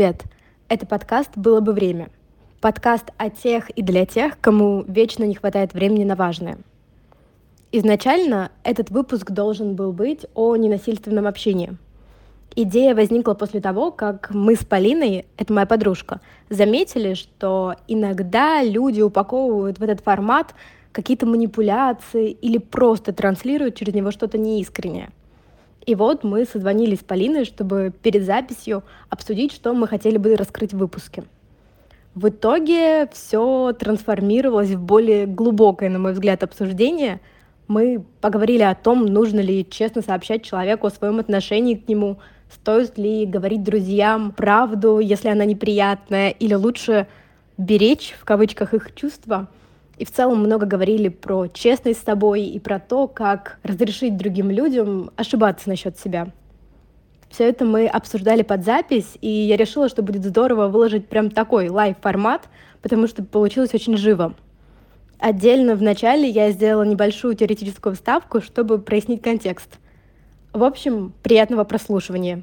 Привет! 0.00 0.22
Это 0.70 0.86
подкаст 0.86 1.36
«Было 1.36 1.60
бы 1.60 1.74
время». 1.74 2.08
Подкаст 2.62 3.10
о 3.18 3.28
тех 3.28 3.68
и 3.68 3.82
для 3.82 4.06
тех, 4.06 4.40
кому 4.40 4.82
вечно 4.88 5.24
не 5.24 5.34
хватает 5.34 5.74
времени 5.74 6.04
на 6.04 6.16
важное. 6.16 6.56
Изначально 7.70 8.50
этот 8.64 8.88
выпуск 8.88 9.30
должен 9.30 9.74
был 9.74 9.92
быть 9.92 10.24
о 10.32 10.56
ненасильственном 10.56 11.26
общении. 11.26 11.76
Идея 12.56 12.94
возникла 12.94 13.34
после 13.34 13.60
того, 13.60 13.90
как 13.90 14.30
мы 14.30 14.56
с 14.56 14.64
Полиной, 14.64 15.26
это 15.36 15.52
моя 15.52 15.66
подружка, 15.66 16.22
заметили, 16.48 17.12
что 17.12 17.74
иногда 17.86 18.62
люди 18.62 19.02
упаковывают 19.02 19.80
в 19.80 19.82
этот 19.82 20.00
формат 20.00 20.54
какие-то 20.92 21.26
манипуляции 21.26 22.30
или 22.30 22.56
просто 22.56 23.12
транслируют 23.12 23.74
через 23.74 23.92
него 23.92 24.12
что-то 24.12 24.38
неискреннее. 24.38 25.10
И 25.90 25.96
вот 25.96 26.22
мы 26.22 26.44
созвонились 26.44 27.00
с 27.00 27.02
Полиной, 27.02 27.44
чтобы 27.44 27.92
перед 28.00 28.24
записью 28.24 28.84
обсудить, 29.08 29.50
что 29.52 29.74
мы 29.74 29.88
хотели 29.88 30.18
бы 30.18 30.36
раскрыть 30.36 30.72
в 30.72 30.78
выпуске. 30.78 31.24
В 32.14 32.28
итоге 32.28 33.08
все 33.12 33.72
трансформировалось 33.72 34.70
в 34.70 34.80
более 34.80 35.26
глубокое, 35.26 35.90
на 35.90 35.98
мой 35.98 36.12
взгляд, 36.12 36.44
обсуждение. 36.44 37.18
Мы 37.66 38.04
поговорили 38.20 38.62
о 38.62 38.76
том, 38.76 39.04
нужно 39.04 39.40
ли 39.40 39.66
честно 39.68 40.00
сообщать 40.00 40.44
человеку 40.44 40.86
о 40.86 40.90
своем 40.90 41.18
отношении 41.18 41.74
к 41.74 41.88
нему, 41.88 42.18
стоит 42.54 42.96
ли 42.96 43.26
говорить 43.26 43.64
друзьям 43.64 44.30
правду, 44.30 45.00
если 45.00 45.28
она 45.28 45.44
неприятная, 45.44 46.30
или 46.30 46.54
лучше 46.54 47.08
беречь 47.58 48.14
в 48.20 48.24
кавычках 48.24 48.74
их 48.74 48.94
чувства— 48.94 49.48
и 50.00 50.04
в 50.06 50.10
целом 50.10 50.38
много 50.38 50.64
говорили 50.64 51.10
про 51.10 51.46
честность 51.48 52.00
с 52.00 52.04
собой 52.04 52.44
и 52.44 52.58
про 52.58 52.78
то, 52.80 53.06
как 53.06 53.58
разрешить 53.62 54.16
другим 54.16 54.50
людям 54.50 55.10
ошибаться 55.16 55.68
насчет 55.68 55.98
себя. 55.98 56.28
Все 57.28 57.44
это 57.44 57.66
мы 57.66 57.86
обсуждали 57.86 58.40
под 58.40 58.64
запись, 58.64 59.18
и 59.20 59.28
я 59.28 59.58
решила, 59.58 59.90
что 59.90 60.02
будет 60.02 60.24
здорово 60.24 60.68
выложить 60.68 61.06
прям 61.06 61.30
такой 61.30 61.68
live-формат, 61.68 62.48
потому 62.80 63.08
что 63.08 63.22
получилось 63.22 63.74
очень 63.74 63.98
живо. 63.98 64.34
Отдельно 65.18 65.74
в 65.74 65.82
начале 65.82 66.26
я 66.30 66.50
сделала 66.50 66.84
небольшую 66.84 67.34
теоретическую 67.34 67.94
вставку, 67.94 68.40
чтобы 68.40 68.78
прояснить 68.78 69.20
контекст. 69.20 69.68
В 70.54 70.64
общем, 70.64 71.12
приятного 71.22 71.64
прослушивания. 71.64 72.42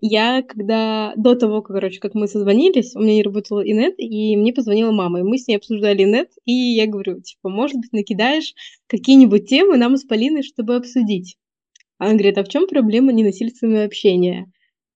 Я, 0.00 0.42
когда 0.42 1.14
до 1.16 1.34
того, 1.34 1.62
короче, 1.62 2.00
как 2.00 2.14
мы 2.14 2.26
созвонились, 2.26 2.94
у 2.94 3.00
меня 3.00 3.14
не 3.14 3.22
работала 3.22 3.66
инет, 3.66 3.94
и 3.98 4.36
мне 4.36 4.52
позвонила 4.52 4.90
мама, 4.90 5.20
и 5.20 5.22
мы 5.22 5.38
с 5.38 5.46
ней 5.46 5.56
обсуждали 5.56 6.02
инет, 6.02 6.30
и 6.44 6.52
я 6.52 6.86
говорю, 6.86 7.20
типа, 7.20 7.48
может 7.48 7.76
быть, 7.76 7.92
накидаешь 7.92 8.54
какие-нибудь 8.86 9.48
темы 9.48 9.76
нам 9.76 9.96
с 9.96 10.04
Полиной, 10.04 10.42
чтобы 10.42 10.76
обсудить. 10.76 11.36
Она 11.98 12.12
говорит, 12.12 12.38
а 12.38 12.44
в 12.44 12.48
чем 12.48 12.66
проблема 12.66 13.12
ненасильственного 13.12 13.84
общения? 13.84 14.50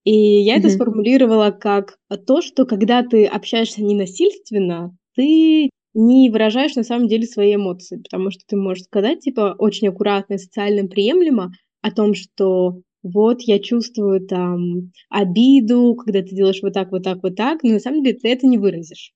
И 0.05 0.13
я 0.13 0.57
mm-hmm. 0.57 0.59
это 0.59 0.71
сформулировала 0.71 1.51
как 1.51 1.99
то, 2.27 2.41
что 2.41 2.67
когда 2.67 3.03
ты 3.03 3.27
общаешься 3.27 3.83
ненасильственно, 3.83 4.97
ты 5.15 5.71
не 5.95 6.31
выражаешь 6.31 6.75
на 6.77 6.83
самом 6.83 7.09
деле 7.09 7.25
свои 7.25 7.55
эмоции, 7.55 8.01
потому 8.03 8.31
что 8.31 8.43
ты 8.47 8.57
можешь 8.57 8.85
сказать, 8.85 9.21
типа, 9.21 9.55
очень 9.59 9.89
аккуратно 9.89 10.35
и 10.35 10.39
социально 10.39 10.87
приемлемо 10.87 11.53
о 11.83 11.91
том, 11.91 12.15
что 12.15 12.81
вот 13.03 13.43
я 13.43 13.59
чувствую 13.59 14.27
там 14.27 14.93
обиду, 15.09 15.95
когда 15.95 16.23
ты 16.23 16.35
делаешь 16.35 16.61
вот 16.63 16.73
так, 16.73 16.91
вот 16.91 17.03
так, 17.05 17.23
вот 17.23 17.37
так, 17.37 17.63
но 17.63 17.73
на 17.73 17.81
самом 17.81 18.03
деле 18.03 18.19
ты 18.19 18.29
это 18.29 18.47
не 18.47 18.59
выразишь. 18.59 19.13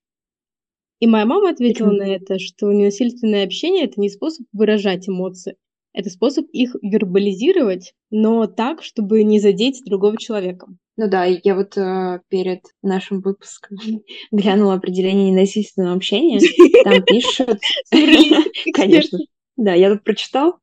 И 0.99 1.07
моя 1.07 1.25
мама 1.25 1.49
ответила 1.49 1.91
на 1.91 2.03
это, 2.03 2.39
что 2.39 2.71
ненасильственное 2.71 3.43
общение— 3.43 3.83
это 3.85 3.99
не 3.99 4.09
способ 4.09 4.45
выражать 4.53 5.09
эмоции, 5.09 5.57
это 5.93 6.09
способ 6.09 6.45
их 6.51 6.75
вербализировать, 6.81 7.93
но 8.09 8.47
так, 8.47 8.81
чтобы 8.83 9.23
не 9.23 9.39
задеть 9.39 9.81
другого 9.85 10.17
человека. 10.17 10.67
Ну 10.95 11.09
да, 11.09 11.25
я 11.25 11.55
вот 11.55 11.77
э, 11.77 12.21
перед 12.29 12.61
нашим 12.81 13.21
выпуском 13.21 13.77
глянула 14.31 14.75
определение 14.75 15.31
ненасильственного 15.31 15.95
общения. 15.95 16.39
Там 16.83 17.03
пишут... 17.03 17.59
Конечно. 18.73 19.19
Да, 19.55 19.73
я 19.73 19.91
тут 19.91 20.03
прочитал. 20.03 20.55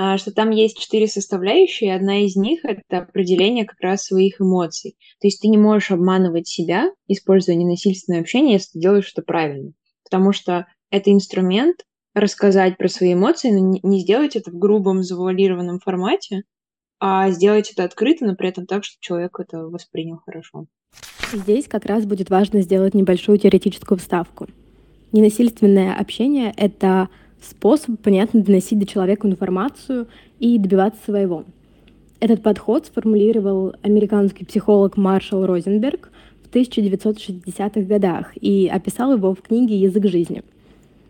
А, 0.00 0.16
что 0.16 0.30
там 0.30 0.50
есть 0.50 0.78
четыре 0.78 1.08
составляющие, 1.08 1.92
одна 1.92 2.24
из 2.24 2.36
них— 2.36 2.60
это 2.64 2.98
определение 2.98 3.64
как 3.64 3.80
раз 3.80 4.04
своих 4.04 4.40
эмоций. 4.40 4.96
То 5.20 5.26
есть 5.26 5.42
ты 5.42 5.48
не 5.48 5.58
можешь 5.58 5.90
обманывать 5.90 6.46
себя, 6.46 6.92
используя 7.08 7.56
ненасильственное 7.56 8.20
общение, 8.20 8.52
если 8.52 8.74
ты 8.74 8.78
делаешь 8.78 9.06
что 9.06 9.22
правильно. 9.22 9.72
Потому 10.04 10.32
что 10.32 10.68
это 10.92 11.12
инструмент 11.12 11.78
рассказать 12.14 12.78
про 12.78 12.86
свои 12.86 13.14
эмоции, 13.14 13.50
но 13.50 13.80
не 13.82 14.00
сделать 14.00 14.36
это 14.36 14.52
в 14.52 14.54
грубом 14.56 15.02
завуалированном 15.02 15.80
формате, 15.80 16.44
а 17.00 17.30
сделать 17.30 17.72
это 17.72 17.82
открыто, 17.82 18.24
но 18.24 18.36
при 18.36 18.50
этом 18.50 18.66
так, 18.66 18.84
чтобы 18.84 19.00
человек 19.00 19.40
это 19.40 19.66
воспринял 19.66 20.18
хорошо. 20.24 20.66
Здесь 21.32 21.66
как 21.66 21.86
раз 21.86 22.06
будет 22.06 22.30
важно 22.30 22.62
сделать 22.62 22.94
небольшую 22.94 23.38
теоретическую 23.38 23.98
вставку. 23.98 24.46
Ненасильственное 25.10 25.98
общение— 25.98 26.54
это 26.56 27.08
способ, 27.42 28.00
понятно, 28.00 28.42
доносить 28.42 28.78
до 28.78 28.86
человека 28.86 29.26
информацию 29.28 30.06
и 30.38 30.58
добиваться 30.58 31.00
своего. 31.04 31.44
Этот 32.20 32.42
подход 32.42 32.86
сформулировал 32.86 33.74
американский 33.82 34.44
психолог 34.44 34.96
Маршал 34.96 35.46
Розенберг 35.46 36.10
в 36.44 36.54
1960-х 36.54 37.80
годах 37.82 38.32
и 38.40 38.68
описал 38.72 39.12
его 39.12 39.34
в 39.34 39.42
книге 39.42 39.78
«Язык 39.78 40.06
жизни». 40.06 40.42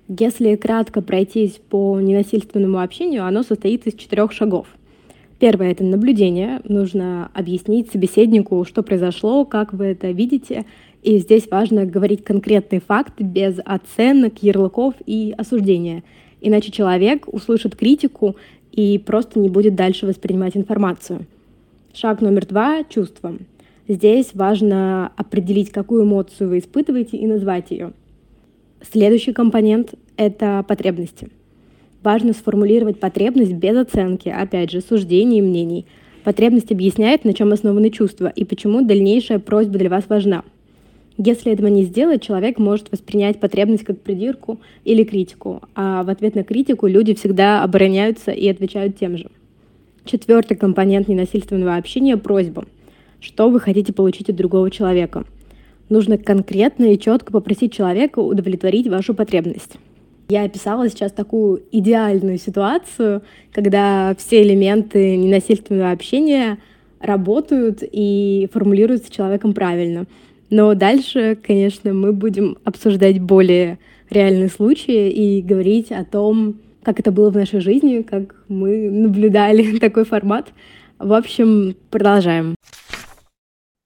Если 0.09 0.57
кратко 0.57 1.03
пройтись 1.03 1.61
по 1.69 2.01
ненасильственному 2.01 2.81
общению, 2.81 3.27
оно 3.27 3.43
состоит 3.43 3.87
из 3.87 3.95
четырех 3.95 4.33
шагов. 4.33 4.67
Первое— 5.39 5.71
это 5.73 5.85
наблюдение. 5.85 6.61
Нужно 6.65 7.31
объяснить 7.35 7.93
собеседнику, 7.93 8.65
что 8.65 8.83
произошло, 8.83 9.45
как 9.45 9.73
вы 9.73 9.87
это 9.87 10.11
видите. 10.11 10.65
И 11.03 11.19
здесь 11.19 11.49
важно 11.51 11.87
говорить 11.87 12.25
конкретный 12.25 12.81
факт 12.81 13.21
без 13.21 13.59
оценок, 13.65 14.43
ярлыков 14.43 14.95
и 15.07 15.35
осуждения— 15.37 16.03
Иначе 16.41 16.71
человек 16.71 17.27
услышит 17.27 17.77
критику 17.77 18.37
и 18.73 18.99
просто 18.99 19.39
не 19.39 19.49
будет 19.49 19.75
дальше 19.75 20.07
воспринимать 20.07 20.57
информацию. 20.57 21.27
Шаг 21.93 22.21
номер 22.21 22.47
два— 22.47 22.85
чувство. 22.89 23.35
Здесь 23.89 24.31
важно 24.35 25.11
определить, 25.17 25.71
какую 25.71 26.05
эмоцию 26.05 26.51
вы 26.51 26.59
испытываете 26.59 27.17
и 27.17 27.27
назвать 27.27 27.71
ее. 27.71 27.93
Следующий 28.83 29.33
компонент— 29.33 29.95
это 30.17 30.65
потребности. 30.69 31.31
Важно 32.05 32.33
сформулировать 32.33 33.01
потребность 33.01 33.55
без 33.55 33.77
оценки, 33.77 34.29
опять 34.29 34.71
же, 34.71 34.81
суждений 34.81 35.39
и 35.39 35.43
мнений. 35.43 35.87
Потребность 36.23 36.71
объясняет, 36.71 37.25
на 37.25 37.33
чем 37.33 37.53
основаны 37.53 37.91
чувства 37.91 38.29
и 38.29 38.45
почему 38.45 38.83
дальнейшая 38.83 39.39
просьба 39.41 39.79
для 39.79 39.91
вас 39.91 40.05
важна— 40.09 40.45
если 41.21 41.53
этого 41.53 41.67
не 41.67 41.83
сделать, 41.83 42.23
человек 42.23 42.59
может 42.59 42.93
воспринять 42.93 43.41
потребность 43.41 43.83
как 43.83 44.01
придирку 44.01 44.61
или 44.85 45.03
критику, 45.03 45.63
а 45.75 46.05
в 46.05 46.11
ответ 46.11 46.37
на 46.37 46.45
критику 46.45 46.87
люди 46.87 47.13
всегда 47.13 47.65
обороняются 47.65 48.31
и 48.31 48.49
отвечают 48.49 48.97
тем 48.97 49.19
же. 49.19 49.27
Четвертый 50.05 50.57
компонент 50.57 51.09
ненасильственного 51.09 51.75
общения— 51.75 52.17
просьба. 52.17 52.67
Что 53.21 53.51
вы 53.51 53.59
хотите 53.59 53.93
получить 53.93 54.31
от 54.31 54.37
другого 54.37 54.71
человека? 54.71 55.25
Нужно 55.89 56.19
конкретно 56.19 56.93
и 56.93 56.99
четко 56.99 57.33
попросить 57.33 57.73
человека 57.73 58.21
удовлетворить 58.21 58.87
вашу 58.87 59.13
потребность. 59.13 59.73
Я 60.29 60.45
описала 60.45 60.89
сейчас 60.89 61.11
такую 61.11 61.63
идеальную 61.73 62.39
ситуацию, 62.39 63.23
когда 63.53 64.15
все 64.17 64.43
элементы 64.43 65.17
ненасильственного 65.17 65.91
общения 65.91 66.59
работают 67.01 67.83
и 67.83 68.49
формулируются 68.53 69.13
человеком 69.13 69.53
правильно— 69.53 70.07
но 70.51 70.75
дальше, 70.75 71.37
конечно, 71.37 71.93
мы 71.93 72.13
будем 72.13 72.59
обсуждать 72.65 73.21
более 73.21 73.79
реальные 74.11 74.49
случаи 74.49 75.11
и 75.11 75.43
говорить 75.43 75.93
о 75.93 76.05
том, 76.05 76.61
как 76.83 77.01
это 77.01 77.13
было 77.13 77.31
в 77.31 77.37
нашей 77.37 77.61
жизни, 77.61 78.03
как 78.03 78.35
мы 78.49 78.91
наблюдали 78.91 79.79
такой 79.81 80.05
формат. 80.05 80.53
В 80.99 81.13
общем, 81.13 81.77
продолжаем. 81.91 82.55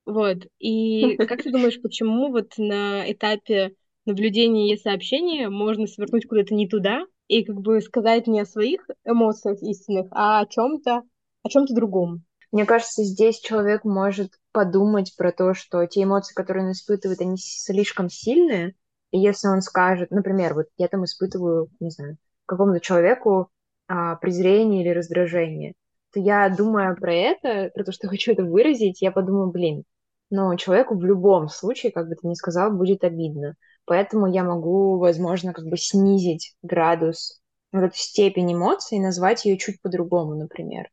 Вот. 0.06 0.38
И 0.58 1.16
как 1.28 1.42
ты 1.42 1.50
думаешь, 1.50 1.80
почему 1.80 2.30
вот 2.30 2.52
на 2.58 3.10
этапе 3.10 3.74
наблюдения 4.06 4.72
и 4.72 4.78
сообщения 4.78 5.48
можно 5.48 5.86
свернуть 5.86 6.26
куда-то 6.26 6.54
не 6.54 6.68
туда 6.68 7.04
и 7.28 7.44
как 7.44 7.60
бы 7.60 7.80
сказать 7.80 8.26
не 8.26 8.40
о 8.40 8.46
своих 8.46 8.86
эмоциях 9.04 9.62
истинных, 9.62 10.06
а 10.10 10.40
о 10.40 10.46
чем-то, 10.46 11.02
о 11.42 11.48
чем-то 11.48 11.74
другом? 11.74 12.24
Мне 12.52 12.66
кажется, 12.66 13.02
здесь 13.02 13.40
человек 13.40 13.84
может 13.84 14.34
подумать 14.52 15.16
про 15.16 15.32
то, 15.32 15.54
что 15.54 15.86
те 15.86 16.02
эмоции, 16.02 16.34
которые 16.34 16.66
он 16.66 16.72
испытывает, 16.72 17.20
они 17.22 17.36
слишком 17.38 18.10
сильные. 18.10 18.74
И 19.10 19.18
если 19.18 19.48
он 19.48 19.62
скажет, 19.62 20.10
например, 20.10 20.54
вот 20.54 20.66
я 20.76 20.88
там 20.88 21.04
испытываю, 21.04 21.70
не 21.80 21.90
знаю, 21.90 22.18
какому-то 22.46 22.80
человеку 22.80 23.50
а, 23.88 24.16
презрение 24.16 24.82
или 24.82 24.90
раздражение, 24.90 25.74
то 26.12 26.20
я, 26.20 26.48
думая 26.54 26.94
про 26.94 27.14
это, 27.14 27.70
про 27.74 27.84
то, 27.84 27.92
что 27.92 28.08
хочу 28.08 28.32
это 28.32 28.44
выразить, 28.44 29.00
я 29.00 29.12
подумаю, 29.12 29.50
блин, 29.50 29.84
но 30.28 30.54
человеку 30.56 30.94
в 30.96 31.04
любом 31.04 31.48
случае, 31.48 31.92
как 31.92 32.08
бы 32.08 32.16
ты 32.16 32.26
ни 32.26 32.34
сказал, 32.34 32.70
будет 32.72 33.02
обидно. 33.04 33.54
Поэтому 33.86 34.26
я 34.26 34.44
могу, 34.44 34.98
возможно, 34.98 35.52
как 35.54 35.66
бы 35.66 35.76
снизить 35.78 36.54
градус, 36.62 37.40
вот 37.72 37.82
эту 37.82 37.96
степень 37.96 38.52
эмоций 38.52 38.98
и 38.98 39.00
назвать 39.00 39.46
ее 39.46 39.56
чуть 39.56 39.80
по-другому, 39.80 40.34
например. 40.34 40.90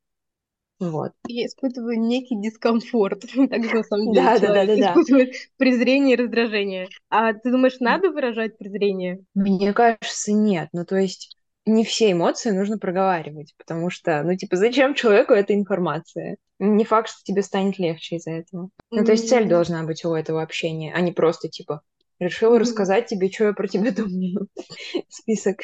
Вот. 0.80 1.12
Я 1.28 1.46
испытываю 1.46 2.00
некий 2.00 2.40
дискомфорт. 2.40 3.24
Так 3.50 3.64
же, 3.64 3.76
на 3.76 3.84
самом 3.84 4.14
деле, 4.14 4.26
да, 4.26 4.40
да, 4.40 4.54
да, 4.54 4.66
да, 4.66 4.92
испытывает 4.92 5.34
презрение 5.58 6.16
и 6.16 6.18
раздражение. 6.18 6.88
А 7.10 7.34
ты 7.34 7.52
думаешь, 7.52 7.80
надо 7.80 8.12
выражать 8.12 8.58
презрение? 8.58 9.20
Мне 9.36 9.74
кажется, 9.74 10.32
нет. 10.32 10.70
Ну, 10.72 10.86
то 10.86 10.96
есть 10.96 11.36
не 11.66 11.84
все 11.84 12.12
эмоции 12.12 12.52
нужно 12.52 12.78
проговаривать, 12.78 13.54
потому 13.58 13.90
что, 13.90 14.24
ну, 14.24 14.36
типа, 14.36 14.56
зачем 14.56 14.96
человеку 14.96 15.34
эта 15.34 15.54
информация? 15.54 16.38
Не 16.60 16.84
факт, 16.84 17.10
что 17.10 17.24
тебе 17.24 17.42
станет 17.42 17.78
легче 17.78 18.16
из-за 18.16 18.32
этого. 18.32 18.70
Ну, 18.92 19.06
то 19.06 19.12
есть 19.12 19.30
цель 19.30 19.48
должна 19.48 19.84
быть 19.84 20.04
у 20.06 20.14
этого 20.14 20.42
общения, 20.42 20.94
а 20.94 21.02
не 21.02 21.12
просто, 21.12 21.48
типа, 21.48 21.82
решила 22.20 22.60
рассказать 22.60 23.08
тебе, 23.08 23.32
что 23.32 23.46
я 23.46 23.54
про 23.54 23.68
тебя 23.68 23.92
думаю. 23.92 24.48
Список. 25.10 25.60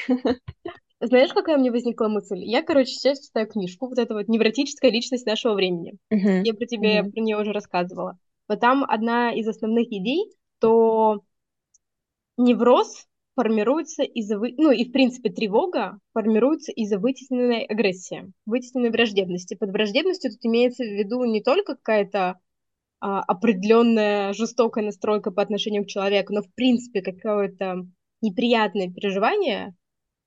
Знаешь, 1.07 1.33
какая 1.33 1.57
мне 1.57 1.71
возникла 1.71 2.07
мысль? 2.07 2.43
Я, 2.43 2.63
короче, 2.63 2.91
сейчас 2.91 3.25
читаю 3.25 3.47
книжку, 3.47 3.87
вот 3.87 3.99
эта 3.99 4.13
вот 4.13 4.27
невротическая 4.27 4.89
личность 4.89 5.25
нашего 5.25 5.53
времени. 5.53 5.93
Uh-huh. 6.11 6.41
Я 6.43 6.53
про 6.53 6.65
тебе 6.65 6.99
uh-huh. 6.99 7.11
про 7.11 7.21
нее 7.21 7.37
уже 7.37 7.51
рассказывала. 7.51 8.17
Вот 8.47 8.59
там 8.59 8.83
одна 8.83 9.31
из 9.31 9.47
основных 9.47 9.87
идей, 9.91 10.31
то 10.59 11.21
невроз 12.37 13.05
формируется 13.35 14.03
из-за... 14.03 14.39
Вы... 14.39 14.55
Ну 14.57 14.71
и, 14.71 14.85
в 14.85 14.91
принципе, 14.91 15.29
тревога 15.29 15.99
формируется 16.13 16.71
из-за 16.71 16.97
вытесненной 16.97 17.65
агрессии, 17.65 18.31
вытесненной 18.45 18.89
враждебности. 18.89 19.55
Под 19.55 19.69
враждебностью 19.69 20.31
тут 20.31 20.39
имеется 20.43 20.83
в 20.83 20.87
виду 20.87 21.23
не 21.25 21.43
только 21.43 21.75
какая-то 21.75 22.39
а, 22.99 23.21
определенная 23.21 24.33
жестокая 24.33 24.83
настройка 24.83 25.31
по 25.31 25.41
отношению 25.41 25.83
к 25.83 25.89
человеку, 25.89 26.33
но, 26.33 26.41
в 26.41 26.53
принципе, 26.55 27.01
какое-то 27.01 27.85
неприятное 28.21 28.91
переживание, 28.91 29.75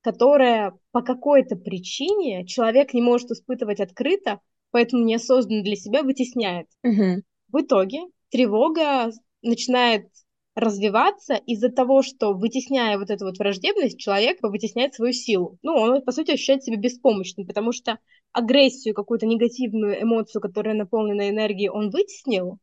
которое 0.01 0.73
по 0.91 1.01
какой-то 1.01 1.55
причине 1.55 2.45
человек 2.45 2.93
не 2.93 3.01
может 3.01 3.31
испытывать 3.31 3.79
открыто, 3.79 4.39
поэтому 4.71 5.03
неосознанно 5.03 5.63
для 5.63 5.75
себя 5.75 6.03
вытесняет. 6.03 6.67
Угу. 6.83 7.23
В 7.51 7.61
итоге 7.61 8.01
тревога 8.29 9.11
начинает 9.41 10.07
развиваться 10.55 11.35
из-за 11.35 11.69
того, 11.69 12.01
что 12.01 12.33
вытесняя 12.33 12.97
вот 12.97 13.09
эту 13.09 13.25
вот 13.25 13.37
враждебность, 13.37 13.99
человек 13.99 14.39
вытесняет 14.41 14.93
свою 14.93 15.13
силу. 15.13 15.57
Ну, 15.63 15.73
он, 15.73 16.01
по 16.01 16.11
сути, 16.11 16.31
ощущает 16.31 16.63
себя 16.63 16.77
беспомощным, 16.77 17.47
потому 17.47 17.71
что 17.71 17.97
агрессию, 18.33 18.93
какую-то 18.93 19.25
негативную 19.25 20.01
эмоцию, 20.01 20.41
которая 20.41 20.75
наполнена 20.75 21.29
энергией, 21.29 21.69
он 21.69 21.89
вытеснил. 21.89 22.59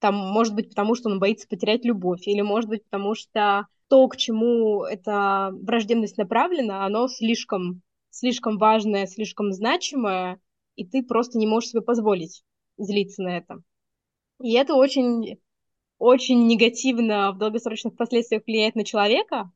Там, 0.00 0.14
может 0.14 0.54
быть, 0.54 0.70
потому 0.70 0.94
что 0.94 1.08
он 1.08 1.18
боится 1.18 1.46
потерять 1.46 1.84
любовь, 1.84 2.26
или, 2.26 2.40
может 2.40 2.68
быть, 2.68 2.84
потому 2.84 3.14
что 3.14 3.66
то, 3.88 4.08
к 4.08 4.16
чему 4.16 4.82
эта 4.84 5.50
враждебность 5.52 6.16
направлена, 6.16 6.84
оно 6.84 7.06
слишком, 7.08 7.82
слишком 8.10 8.58
важное, 8.58 9.06
слишком 9.06 9.52
значимое, 9.52 10.40
и 10.74 10.84
ты 10.84 11.02
просто 11.02 11.38
не 11.38 11.46
можешь 11.46 11.70
себе 11.70 11.82
позволить 11.82 12.42
злиться 12.78 13.22
на 13.22 13.36
это. 13.36 13.62
И 14.42 14.54
это 14.54 14.74
очень 14.74 15.38
очень 16.00 16.46
негативно 16.46 17.30
в 17.30 17.38
долгосрочных 17.38 17.94
последствиях 17.94 18.42
влияет 18.46 18.74
на 18.74 18.84
человека. 18.84 19.52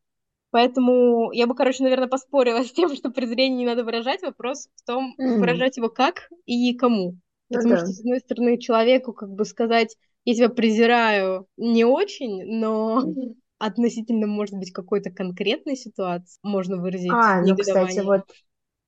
Поэтому 0.50 1.32
я 1.32 1.46
бы, 1.46 1.54
короче, 1.54 1.82
наверное, 1.82 2.06
поспорила 2.06 2.62
с 2.62 2.70
тем, 2.70 2.94
что 2.94 3.10
презрение 3.10 3.58
не 3.58 3.64
надо 3.64 3.82
выражать. 3.82 4.22
Вопрос 4.22 4.68
в 4.76 4.86
том, 4.86 5.16
mm. 5.18 5.38
выражать 5.38 5.78
его 5.78 5.88
как 5.88 6.28
и 6.44 6.74
кому. 6.74 7.18
Ну, 7.48 7.56
Потому 7.56 7.74
да. 7.74 7.78
что, 7.78 7.86
с 7.86 8.00
одной 8.00 8.20
стороны, 8.20 8.58
человеку 8.58 9.14
как 9.14 9.30
бы 9.30 9.44
сказать, 9.46 9.96
я 10.24 10.34
тебя 10.34 10.48
презираю, 10.48 11.46
не 11.56 11.84
очень, 11.84 12.44
но 12.44 13.02
относительно, 13.58 14.26
может 14.26 14.56
быть, 14.56 14.72
какой-то 14.72 15.10
конкретной 15.10 15.76
ситуации 15.76 16.38
можно 16.42 16.76
выразить 16.76 17.12
А, 17.12 17.40
ну, 17.40 17.56
кстати, 17.56 18.00
вот 18.00 18.22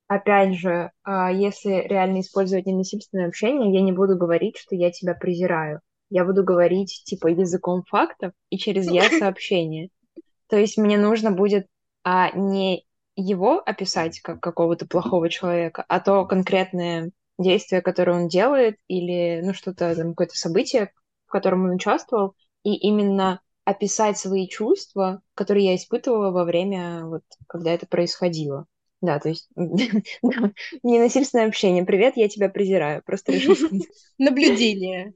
опять 0.07 0.55
же, 0.55 0.91
а, 1.03 1.31
если 1.31 1.85
реально 1.87 2.21
использовать 2.21 2.65
ненасильственное 2.65 3.27
общение, 3.27 3.73
я 3.73 3.81
не 3.81 3.91
буду 3.91 4.17
говорить, 4.17 4.57
что 4.57 4.75
я 4.75 4.91
тебя 4.91 5.13
презираю. 5.13 5.81
Я 6.09 6.23
буду 6.23 6.43
говорить 6.43 7.03
типа 7.05 7.27
языком 7.27 7.83
фактов 7.87 8.31
и 8.49 8.57
через 8.57 8.89
я 8.89 9.09
сообщение. 9.19 9.89
То 10.47 10.57
есть 10.57 10.77
мне 10.77 10.97
нужно 10.97 11.31
будет 11.31 11.67
а, 12.03 12.31
не 12.31 12.85
его 13.15 13.61
описать 13.65 14.21
как 14.21 14.39
какого-то 14.39 14.87
плохого 14.87 15.29
человека, 15.29 15.83
а 15.87 15.99
то 15.99 16.25
конкретное 16.25 17.11
действие, 17.37 17.81
которое 17.81 18.13
он 18.13 18.27
делает, 18.27 18.77
или 18.87 19.41
ну 19.43 19.53
что-то 19.53 19.95
там 19.95 20.09
какое-то 20.09 20.35
событие, 20.35 20.91
в 21.27 21.31
котором 21.31 21.65
он 21.65 21.75
участвовал, 21.75 22.35
и 22.63 22.75
именно 22.75 23.41
описать 23.65 24.17
свои 24.17 24.47
чувства, 24.47 25.21
которые 25.35 25.67
я 25.67 25.75
испытывала 25.75 26.31
во 26.31 26.45
время 26.45 27.05
вот 27.05 27.23
когда 27.47 27.71
это 27.71 27.85
происходило. 27.85 28.65
Да, 29.01 29.19
то 29.19 29.29
есть 29.29 29.49
ненасильственное 29.55 31.47
общение. 31.47 31.85
Привет, 31.85 32.17
я 32.17 32.27
тебя 32.29 32.49
презираю. 32.49 33.03
Просто 33.05 33.33
решил 33.33 33.55
Наблюдение 34.17 35.13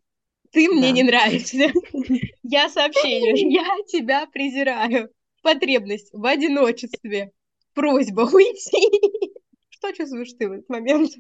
ты 0.51 0.69
мне 0.69 0.91
не 0.91 1.03
нравишься. 1.03 1.71
Я 2.43 2.69
сообщение, 2.69 3.53
я 3.53 3.77
тебя 3.87 4.25
презираю. 4.27 5.09
Потребность 5.41 6.09
в 6.11 6.25
одиночестве. 6.25 7.31
Просьба 7.73 8.21
уйти. 8.21 9.33
Что 9.69 9.91
чувствуешь 9.93 10.33
ты 10.37 10.49
в 10.49 10.51
этот 10.51 10.69
момент? 10.69 11.11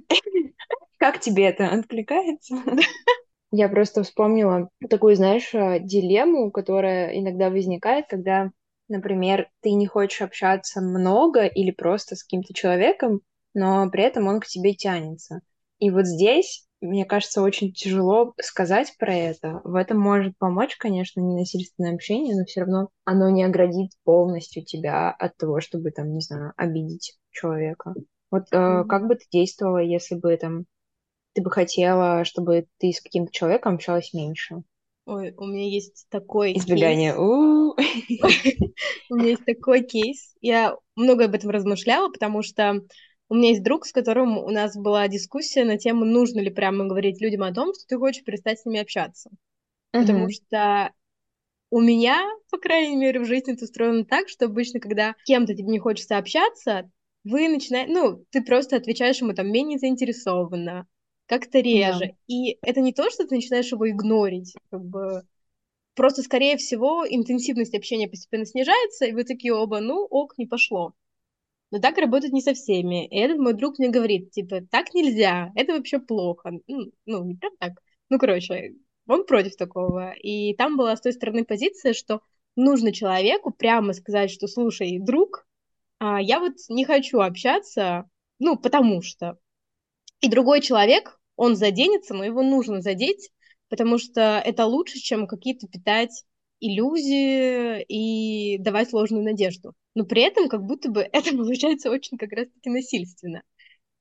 Как 0.97 1.19
тебе 1.19 1.45
это 1.45 1.69
откликается? 1.69 2.55
Я 3.51 3.69
просто 3.69 4.03
вспомнила 4.03 4.69
такую, 4.89 5.15
знаешь, 5.15 5.53
э, 5.53 5.79
дилемму, 5.79 6.51
которая 6.51 7.17
иногда 7.19 7.49
возникает, 7.49 8.07
когда, 8.07 8.51
например, 8.87 9.49
ты 9.61 9.71
не 9.71 9.87
хочешь 9.87 10.21
общаться 10.21 10.81
много 10.81 11.45
или 11.45 11.71
просто 11.71 12.15
с 12.15 12.23
каким-то 12.23 12.53
человеком, 12.53 13.21
но 13.53 13.89
при 13.89 14.03
этом 14.03 14.27
он 14.27 14.39
к 14.39 14.47
тебе 14.47 14.73
тянется. 14.73 15.41
И 15.79 15.89
вот 15.91 16.05
здесь 16.05 16.65
мне 16.81 17.05
кажется, 17.05 17.43
очень 17.43 17.71
тяжело 17.73 18.33
сказать 18.41 18.95
про 18.97 19.13
это. 19.13 19.61
В 19.63 19.75
этом 19.75 19.99
может 19.99 20.35
помочь, 20.37 20.75
конечно, 20.77 21.21
ненасильственное 21.21 21.93
общение, 21.93 22.35
но 22.35 22.43
все 22.45 22.61
равно 22.61 22.89
оно 23.05 23.29
не 23.29 23.43
оградит 23.43 23.91
полностью 24.03 24.65
тебя 24.65 25.11
от 25.11 25.37
того, 25.37 25.61
чтобы, 25.61 25.91
там, 25.91 26.11
не 26.11 26.21
знаю, 26.21 26.53
обидеть 26.57 27.19
человека. 27.29 27.93
Вот 28.31 28.51
mm-hmm. 28.51 28.85
как 28.87 29.07
бы 29.07 29.15
ты 29.15 29.25
действовала, 29.31 29.77
если 29.77 30.15
бы 30.15 30.35
там 30.37 30.65
ты 31.33 31.41
бы 31.41 31.51
хотела, 31.51 32.25
чтобы 32.25 32.67
ты 32.77 32.91
с 32.91 33.01
каким-то 33.01 33.31
человеком 33.31 33.75
общалась 33.75 34.13
меньше? 34.13 34.63
Ой, 35.05 35.33
у 35.37 35.45
меня 35.45 35.67
есть 35.67 36.05
такой 36.09 36.53
Избегание. 36.53 37.15
У 39.09 39.15
меня 39.15 39.29
есть 39.29 39.45
такой 39.45 39.81
кейс. 39.81 40.35
Я 40.41 40.75
много 40.95 41.25
об 41.25 41.33
этом 41.33 41.49
размышляла, 41.49 42.09
потому 42.09 42.43
что 42.43 42.81
у 43.29 43.35
меня 43.35 43.49
есть 43.49 43.63
друг, 43.63 43.85
с 43.85 43.93
которым 43.93 44.37
у 44.37 44.49
нас 44.49 44.75
была 44.75 45.07
дискуссия 45.07 45.63
на 45.63 45.77
тему, 45.77 46.05
нужно 46.05 46.39
ли 46.41 46.49
прямо 46.49 46.85
говорить 46.85 47.21
людям 47.21 47.43
о 47.43 47.53
том, 47.53 47.73
что 47.73 47.85
ты 47.87 47.97
хочешь 47.97 48.23
перестать 48.23 48.59
с 48.59 48.65
ними 48.65 48.79
общаться. 48.79 49.29
Потому 49.91 50.29
что 50.29 50.91
у 51.69 51.79
меня, 51.79 52.21
по 52.51 52.57
крайней 52.57 52.97
мере, 52.97 53.21
в 53.21 53.25
жизни 53.25 53.53
это 53.53 53.63
устроено 53.63 54.03
так, 54.03 54.27
что 54.27 54.45
обычно, 54.45 54.79
когда 54.79 55.15
кем-то 55.25 55.55
тебе 55.55 55.69
не 55.69 55.79
хочется 55.79 56.17
общаться, 56.17 56.91
вы 57.23 57.47
начинаете, 57.47 57.93
ну, 57.93 58.25
ты 58.31 58.43
просто 58.43 58.75
отвечаешь 58.75 59.21
ему 59.21 59.33
там 59.33 59.51
менее 59.51 59.79
заинтересованно, 59.79 60.87
как-то 61.31 61.59
реже. 61.59 62.03
Yeah. 62.03 62.15
И 62.27 62.57
это 62.61 62.81
не 62.81 62.91
то, 62.91 63.09
что 63.09 63.25
ты 63.25 63.35
начинаешь 63.35 63.71
его 63.71 63.89
игнорить, 63.89 64.53
как 64.69 64.83
бы 64.83 65.23
просто, 65.95 66.23
скорее 66.23 66.57
всего, 66.57 67.05
интенсивность 67.09 67.73
общения 67.73 68.09
постепенно 68.09 68.45
снижается, 68.45 69.05
и 69.05 69.13
вы 69.13 69.23
такие 69.23 69.53
оба, 69.53 69.79
ну, 69.79 70.05
ок, 70.09 70.37
не 70.37 70.45
пошло. 70.45 70.93
Но 71.71 71.79
так 71.79 71.97
работает 71.97 72.33
не 72.33 72.41
со 72.41 72.53
всеми. 72.53 73.07
И 73.07 73.17
этот 73.17 73.37
мой 73.37 73.53
друг 73.53 73.79
мне 73.79 73.87
говорит, 73.87 74.31
типа, 74.31 74.59
так 74.69 74.93
нельзя, 74.93 75.53
это 75.55 75.71
вообще 75.71 75.99
плохо. 75.99 76.51
Ну, 76.67 76.91
ну 77.05 77.23
не 77.23 77.35
прям 77.35 77.53
так. 77.59 77.81
Ну, 78.09 78.19
короче, 78.19 78.73
он 79.07 79.25
против 79.25 79.55
такого. 79.55 80.11
И 80.11 80.53
там 80.55 80.75
была 80.75 80.97
с 80.97 81.01
той 81.01 81.13
стороны 81.13 81.45
позиция, 81.45 81.93
что 81.93 82.19
нужно 82.57 82.91
человеку 82.91 83.51
прямо 83.51 83.93
сказать, 83.93 84.31
что, 84.31 84.47
слушай, 84.47 84.99
друг, 84.99 85.47
а, 85.97 86.19
я 86.21 86.41
вот 86.41 86.55
не 86.67 86.83
хочу 86.83 87.21
общаться, 87.21 88.09
ну, 88.37 88.57
потому 88.57 89.01
что. 89.01 89.37
И 90.19 90.27
другой 90.27 90.59
человек, 90.59 91.20
он 91.41 91.55
заденется, 91.55 92.13
но 92.13 92.23
его 92.23 92.43
нужно 92.43 92.81
задеть, 92.81 93.31
потому 93.67 93.97
что 93.97 94.39
это 94.45 94.67
лучше, 94.67 94.99
чем 94.99 95.25
какие-то 95.25 95.67
питать 95.67 96.23
иллюзии 96.59 97.81
и 97.81 98.59
давать 98.59 98.93
ложную 98.93 99.23
надежду. 99.23 99.73
Но 99.95 100.05
при 100.05 100.21
этом 100.21 100.49
как 100.49 100.63
будто 100.63 100.91
бы 100.91 101.01
это 101.11 101.35
получается 101.35 101.89
очень 101.89 102.19
как 102.19 102.31
раз-таки 102.31 102.69
насильственно. 102.69 103.41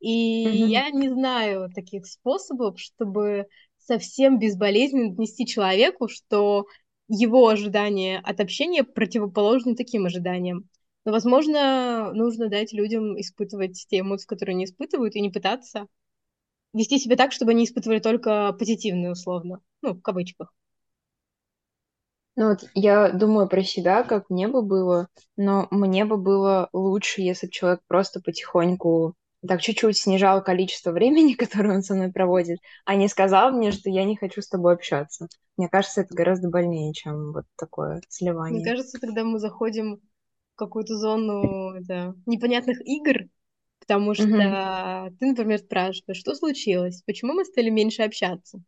И 0.01 0.47
mm-hmm. 0.47 0.67
я 0.67 0.91
не 0.91 1.09
знаю 1.09 1.71
таких 1.75 2.05
способов, 2.05 2.79
чтобы 2.79 3.47
совсем 3.79 4.39
безболезненно 4.39 5.15
донести 5.15 5.47
человеку, 5.47 6.09
что 6.09 6.67
его 7.09 7.49
ожидания 7.49 8.21
от 8.23 8.41
общения 8.41 8.85
противоположны 8.85 9.77
таким 9.77 10.05
ожиданиям. 10.05 10.69
Но, 11.07 11.13
возможно, 11.13 12.13
нужно 12.13 12.51
дать 12.51 12.75
людям 12.75 13.19
испытывать 13.19 13.87
те 13.89 14.01
эмоции, 14.01 14.27
которые 14.27 14.57
они 14.57 14.67
испытывают, 14.67 15.17
и 15.17 15.23
не 15.23 15.31
пытаться 15.31 15.87
вести 16.73 16.99
себя 16.99 17.17
так, 17.17 17.33
чтобы 17.33 17.53
они 17.53 17.65
испытывали 17.65 18.01
только 18.01 18.53
позитивные, 18.53 19.13
условно. 19.13 19.61
Ну, 19.83 19.95
в 19.95 20.03
кавычках. 20.03 20.53
Ну 22.37 22.49
вот 22.51 22.65
я 22.75 23.11
думаю 23.11 23.49
про 23.49 23.63
себя, 23.63 24.03
как 24.03 24.31
мне 24.31 24.49
бы 24.49 24.63
было, 24.63 25.09
но 25.37 25.67
мне 25.71 26.05
бы 26.05 26.17
было 26.17 26.69
лучше, 26.73 27.23
если 27.23 27.47
бы 27.47 27.53
человек 27.53 27.81
просто 27.87 28.21
потихоньку 28.21 29.15
так 29.47 29.61
чуть-чуть 29.61 29.97
снижал 29.97 30.43
количество 30.43 30.91
времени, 30.93 31.35
которое 31.35 31.77
он 31.77 31.83
со 31.83 31.95
мной 31.95 32.13
проводит, 32.13 32.59
а 32.85 32.95
не 32.95 33.09
сказал 33.09 33.53
мне, 33.53 33.73
что 33.73 33.91
я 33.91 34.05
не 34.05 34.17
хочу 34.17 34.43
с 34.43 34.49
тобой 34.49 34.75
общаться. 34.75 35.29
Мне 35.57 35.69
кажется, 35.69 36.03
это 36.03 36.15
гораздо 36.15 36.49
больнее, 36.49 36.93
чем 36.95 37.33
вот 37.33 37.45
такое 37.57 38.01
сливание. 38.09 38.61
Мне 38.61 38.71
кажется, 38.71 38.99
тогда 38.99 39.25
мы 39.25 39.39
заходим 39.39 39.97
в 39.97 40.57
какую-то 40.57 40.97
зону 40.97 41.75
это, 41.75 42.15
непонятных 42.27 42.81
игр, 42.87 43.25
потому 43.91 44.15
что 44.15 44.23
mm-hmm. 44.23 45.17
ты, 45.19 45.27
например, 45.27 45.59
спрашиваешь, 45.59 46.21
что 46.21 46.37
случилось, 46.37 47.03
почему 47.07 47.33
мы 47.33 47.45
стали 47.45 47.71
меньше 47.71 48.03
общаться? 48.03 48.63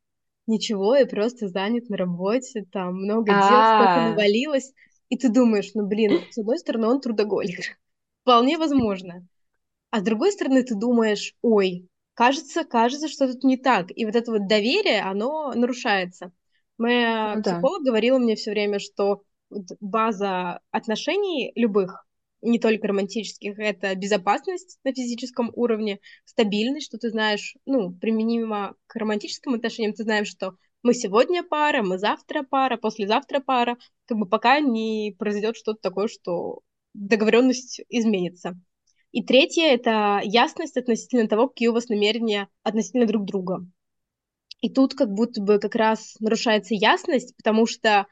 Ничего, 0.49 0.97
я 0.97 1.07
просто 1.07 1.47
занят 1.47 1.88
на 1.88 1.97
работе, 1.97 2.67
там 2.73 2.97
много 2.97 3.26
дел, 3.26 3.38
сколько 3.38 3.95
а. 3.95 4.09
навалилось, 4.11 4.73
и 5.11 5.17
ты 5.17 5.29
думаешь, 5.29 5.71
ну 5.75 5.87
блин, 5.87 6.19
с 6.29 6.38
одной 6.38 6.59
стороны, 6.59 6.88
он 6.88 7.00
трудоголик, 7.00 7.79
вполне 8.23 8.59
возможно, 8.59 9.25
а 9.91 10.00
с 10.00 10.02
другой 10.02 10.33
стороны, 10.33 10.64
ты 10.64 10.75
думаешь, 10.75 11.37
ой, 11.41 11.88
кажется, 12.14 12.64
кажется, 12.64 13.07
что 13.07 13.33
тут 13.33 13.45
не 13.45 13.57
так. 13.57 13.93
И 13.95 14.05
вот 14.05 14.17
это 14.17 14.33
вот 14.33 14.49
доверие, 14.49 15.02
оно 15.02 15.52
нарушается. 15.55 16.33
Моя 16.79 17.37
ну, 17.37 17.43
психолог 17.43 17.85
да. 17.85 17.91
говорила 17.91 18.19
мне 18.19 18.35
все 18.35 18.50
время, 18.50 18.81
что 18.81 19.23
база 19.81 20.59
отношений 20.73 21.52
любых, 21.55 22.05
не 22.43 22.59
только 22.59 22.89
романтических, 22.89 23.59
это 23.59 23.95
безопасность 23.95 24.79
на 24.85 24.93
физическом 24.93 25.51
уровне, 25.55 26.01
стабильность, 26.25 26.87
что 26.87 26.99
ты 26.99 27.11
знаешь, 27.11 27.57
ну, 27.65 27.93
применимо 27.93 28.75
к 28.87 28.97
романтическим 28.97 29.55
отношениям, 29.55 29.95
ты 29.95 30.03
знаешь, 30.03 30.29
что 30.29 30.57
мы 30.83 30.95
сегодня 30.95 31.45
пара, 31.45 31.83
мы 31.83 31.99
завтра 31.99 32.43
пара, 32.43 32.77
послезавтра 32.77 33.41
пара, 33.41 33.79
как 34.07 34.19
бы 34.19 34.27
пока 34.27 34.59
не 34.61 35.15
произойдет 35.19 35.57
что-то 35.57 35.81
такое, 35.81 36.09
что 36.09 36.61
договоренность 36.93 37.81
изменится. 37.89 38.61
И 39.13 39.23
третье— 39.23 39.63
это 39.73 40.21
ясность 40.25 40.77
относительно 40.77 41.29
того, 41.29 41.49
какие 41.49 41.69
у 41.69 41.73
вас 41.73 41.89
намерения 41.89 42.49
относительно 42.63 43.07
друг 43.07 43.25
друга. 43.25 43.65
И 44.61 44.71
тут 44.71 44.95
как 44.95 45.13
будто 45.13 45.41
бы 45.43 45.59
как 45.59 45.75
раз 45.75 46.17
нарушается 46.19 46.75
ясность, 46.75 47.37
потому 47.37 47.67
что 47.67 48.07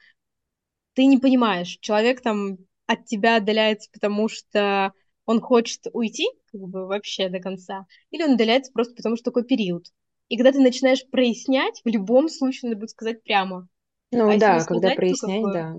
ты 0.94 1.06
не 1.06 1.18
понимаешь, 1.18 1.78
человек 1.80 2.20
там 2.20 2.58
от 2.90 3.06
тебя 3.06 3.36
отдаляется, 3.36 3.88
потому 3.92 4.28
что 4.28 4.92
он 5.24 5.40
хочет 5.40 5.86
уйти 5.92 6.26
как 6.50 6.60
бы 6.60 6.88
вообще 6.88 7.28
до 7.28 7.38
конца, 7.38 7.86
или 8.10 8.24
он 8.24 8.32
отдаляется 8.32 8.72
просто 8.72 8.94
потому, 8.96 9.14
что 9.14 9.30
такой 9.30 9.44
период. 9.44 9.86
И 10.28 10.36
когда 10.36 10.50
ты 10.50 10.60
начинаешь 10.60 11.08
прояснять, 11.08 11.80
в 11.84 11.88
любом 11.88 12.28
случае 12.28 12.70
надо 12.70 12.80
будет 12.80 12.90
сказать 12.90 13.22
прямо. 13.22 13.68
Ну 14.10 14.28
а 14.28 14.38
да, 14.38 14.64
когда 14.64 14.90
прояснять, 14.96 15.42
как 15.42 15.44
бы... 15.44 15.52
да. 15.52 15.74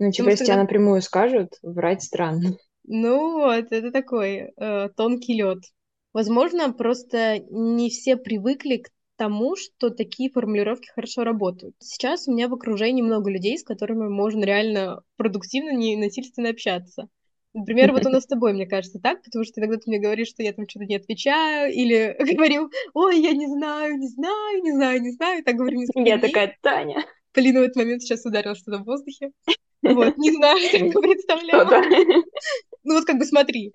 Ну, 0.00 0.10
типа, 0.10 0.30
если 0.30 0.44
когда... 0.44 0.54
тебя 0.54 0.62
напрямую 0.62 1.00
скажут, 1.00 1.54
врать 1.62 2.02
странно. 2.02 2.56
Ну 2.82 3.34
вот, 3.34 3.70
это 3.70 3.92
такой 3.92 4.52
э, 4.56 4.88
тонкий 4.96 5.34
лед. 5.34 5.58
Возможно, 6.12 6.72
просто 6.72 7.38
не 7.38 7.90
все 7.90 8.16
привыкли 8.16 8.78
к 8.78 8.90
тому, 9.18 9.56
что 9.56 9.90
такие 9.90 10.30
формулировки 10.30 10.88
хорошо 10.94 11.24
работают. 11.24 11.74
Сейчас 11.80 12.28
у 12.28 12.32
меня 12.32 12.48
в 12.48 12.54
окружении 12.54 13.02
много 13.02 13.30
людей, 13.30 13.58
с 13.58 13.64
которыми 13.64 14.08
можно 14.08 14.44
реально 14.44 15.02
продуктивно, 15.16 15.74
не 15.74 15.96
насильственно 15.96 16.50
общаться. 16.50 17.08
Например, 17.52 17.92
вот 17.92 18.06
у 18.06 18.10
нас 18.10 18.22
с 18.22 18.26
тобой, 18.26 18.52
мне 18.52 18.66
кажется, 18.66 19.00
так, 19.00 19.22
потому 19.22 19.44
что 19.44 19.60
иногда 19.60 19.76
ты 19.76 19.90
мне 19.90 19.98
говоришь, 19.98 20.28
что 20.28 20.42
я 20.42 20.52
там 20.52 20.68
что-то 20.68 20.86
не 20.86 20.96
отвечаю, 20.96 21.72
или 21.72 22.16
говорю, 22.36 22.70
ой, 22.94 23.20
я 23.20 23.32
не 23.32 23.48
знаю, 23.48 23.98
не 23.98 24.08
знаю, 24.08 24.62
не 24.62 24.72
знаю, 24.72 25.02
не 25.02 25.10
знаю, 25.10 25.44
так 25.44 25.56
говорю 25.56 25.78
несколько 25.78 26.00
Я 26.00 26.18
такая, 26.18 26.56
Таня. 26.62 27.04
Полина 27.32 27.60
в 27.60 27.64
этот 27.64 27.76
момент 27.76 28.02
сейчас 28.02 28.24
ударила 28.24 28.54
что-то 28.54 28.78
в 28.78 28.84
воздухе. 28.84 29.32
Вот, 29.80 30.18
не 30.18 30.32
знаю, 30.32 30.58
что 30.68 30.76
я 30.76 30.90
представляла. 30.90 31.82
Ну 32.82 32.94
вот 32.94 33.04
как 33.04 33.16
бы 33.16 33.24
смотри, 33.24 33.72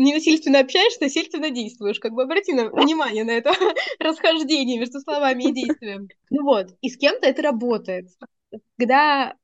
не 0.00 0.14
насильственно 0.14 0.60
общаешься, 0.60 1.02
насильственно 1.02 1.50
действуешь. 1.50 2.00
Как 2.00 2.12
бы 2.12 2.22
обрати 2.22 2.52
на, 2.52 2.70
внимание 2.70 3.24
на 3.24 3.32
это 3.32 3.52
расхождение 3.98 4.78
между 4.78 5.00
словами 5.00 5.44
и 5.44 5.52
действием. 5.52 6.08
Ну 6.30 6.44
вот, 6.44 6.74
и 6.80 6.88
с 6.88 6.96
кем-то 6.96 7.26
это 7.26 7.42
работает. 7.42 8.08
Когда 8.78 9.34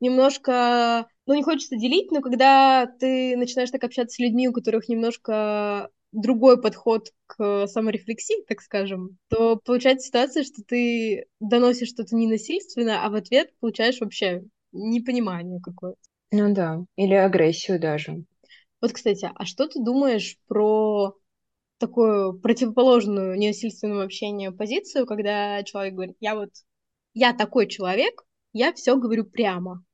немножко, 0.00 1.06
ну 1.26 1.34
не 1.34 1.42
хочется 1.42 1.76
делить, 1.76 2.10
но 2.10 2.20
когда 2.20 2.86
ты 2.86 3.36
начинаешь 3.36 3.70
так 3.70 3.84
общаться 3.84 4.16
с 4.16 4.18
людьми, 4.18 4.48
у 4.48 4.52
которых 4.52 4.88
немножко 4.88 5.88
другой 6.10 6.60
подход 6.60 7.08
к 7.26 7.66
саморефлексии, 7.68 8.44
так 8.46 8.60
скажем, 8.60 9.16
то 9.28 9.56
получается 9.64 10.08
ситуация, 10.08 10.42
что 10.42 10.62
ты 10.66 11.26
доносишь 11.40 11.88
что-то 11.88 12.16
ненасильственно, 12.16 13.06
а 13.06 13.08
в 13.08 13.14
ответ 13.14 13.50
получаешь 13.60 14.00
вообще 14.00 14.42
непонимание 14.72 15.60
какое-то. 15.60 16.00
Ну 16.32 16.52
да, 16.52 16.84
или 16.96 17.14
агрессию 17.14 17.78
даже. 17.78 18.24
Вот, 18.82 18.92
кстати, 18.92 19.30
а 19.32 19.46
что 19.46 19.68
ты 19.68 19.80
думаешь 19.80 20.36
про 20.48 21.16
такую 21.78 22.38
противоположную 22.40 23.38
ненасильственному 23.38 24.02
общению 24.02 24.54
позицию, 24.54 25.06
когда 25.06 25.62
человек 25.62 25.94
говорит, 25.94 26.16
я 26.18 26.34
вот, 26.34 26.50
я 27.14 27.32
такой 27.32 27.68
человек, 27.68 28.24
я 28.52 28.72
все 28.72 28.96
говорю 28.96 29.24
прямо. 29.24 29.84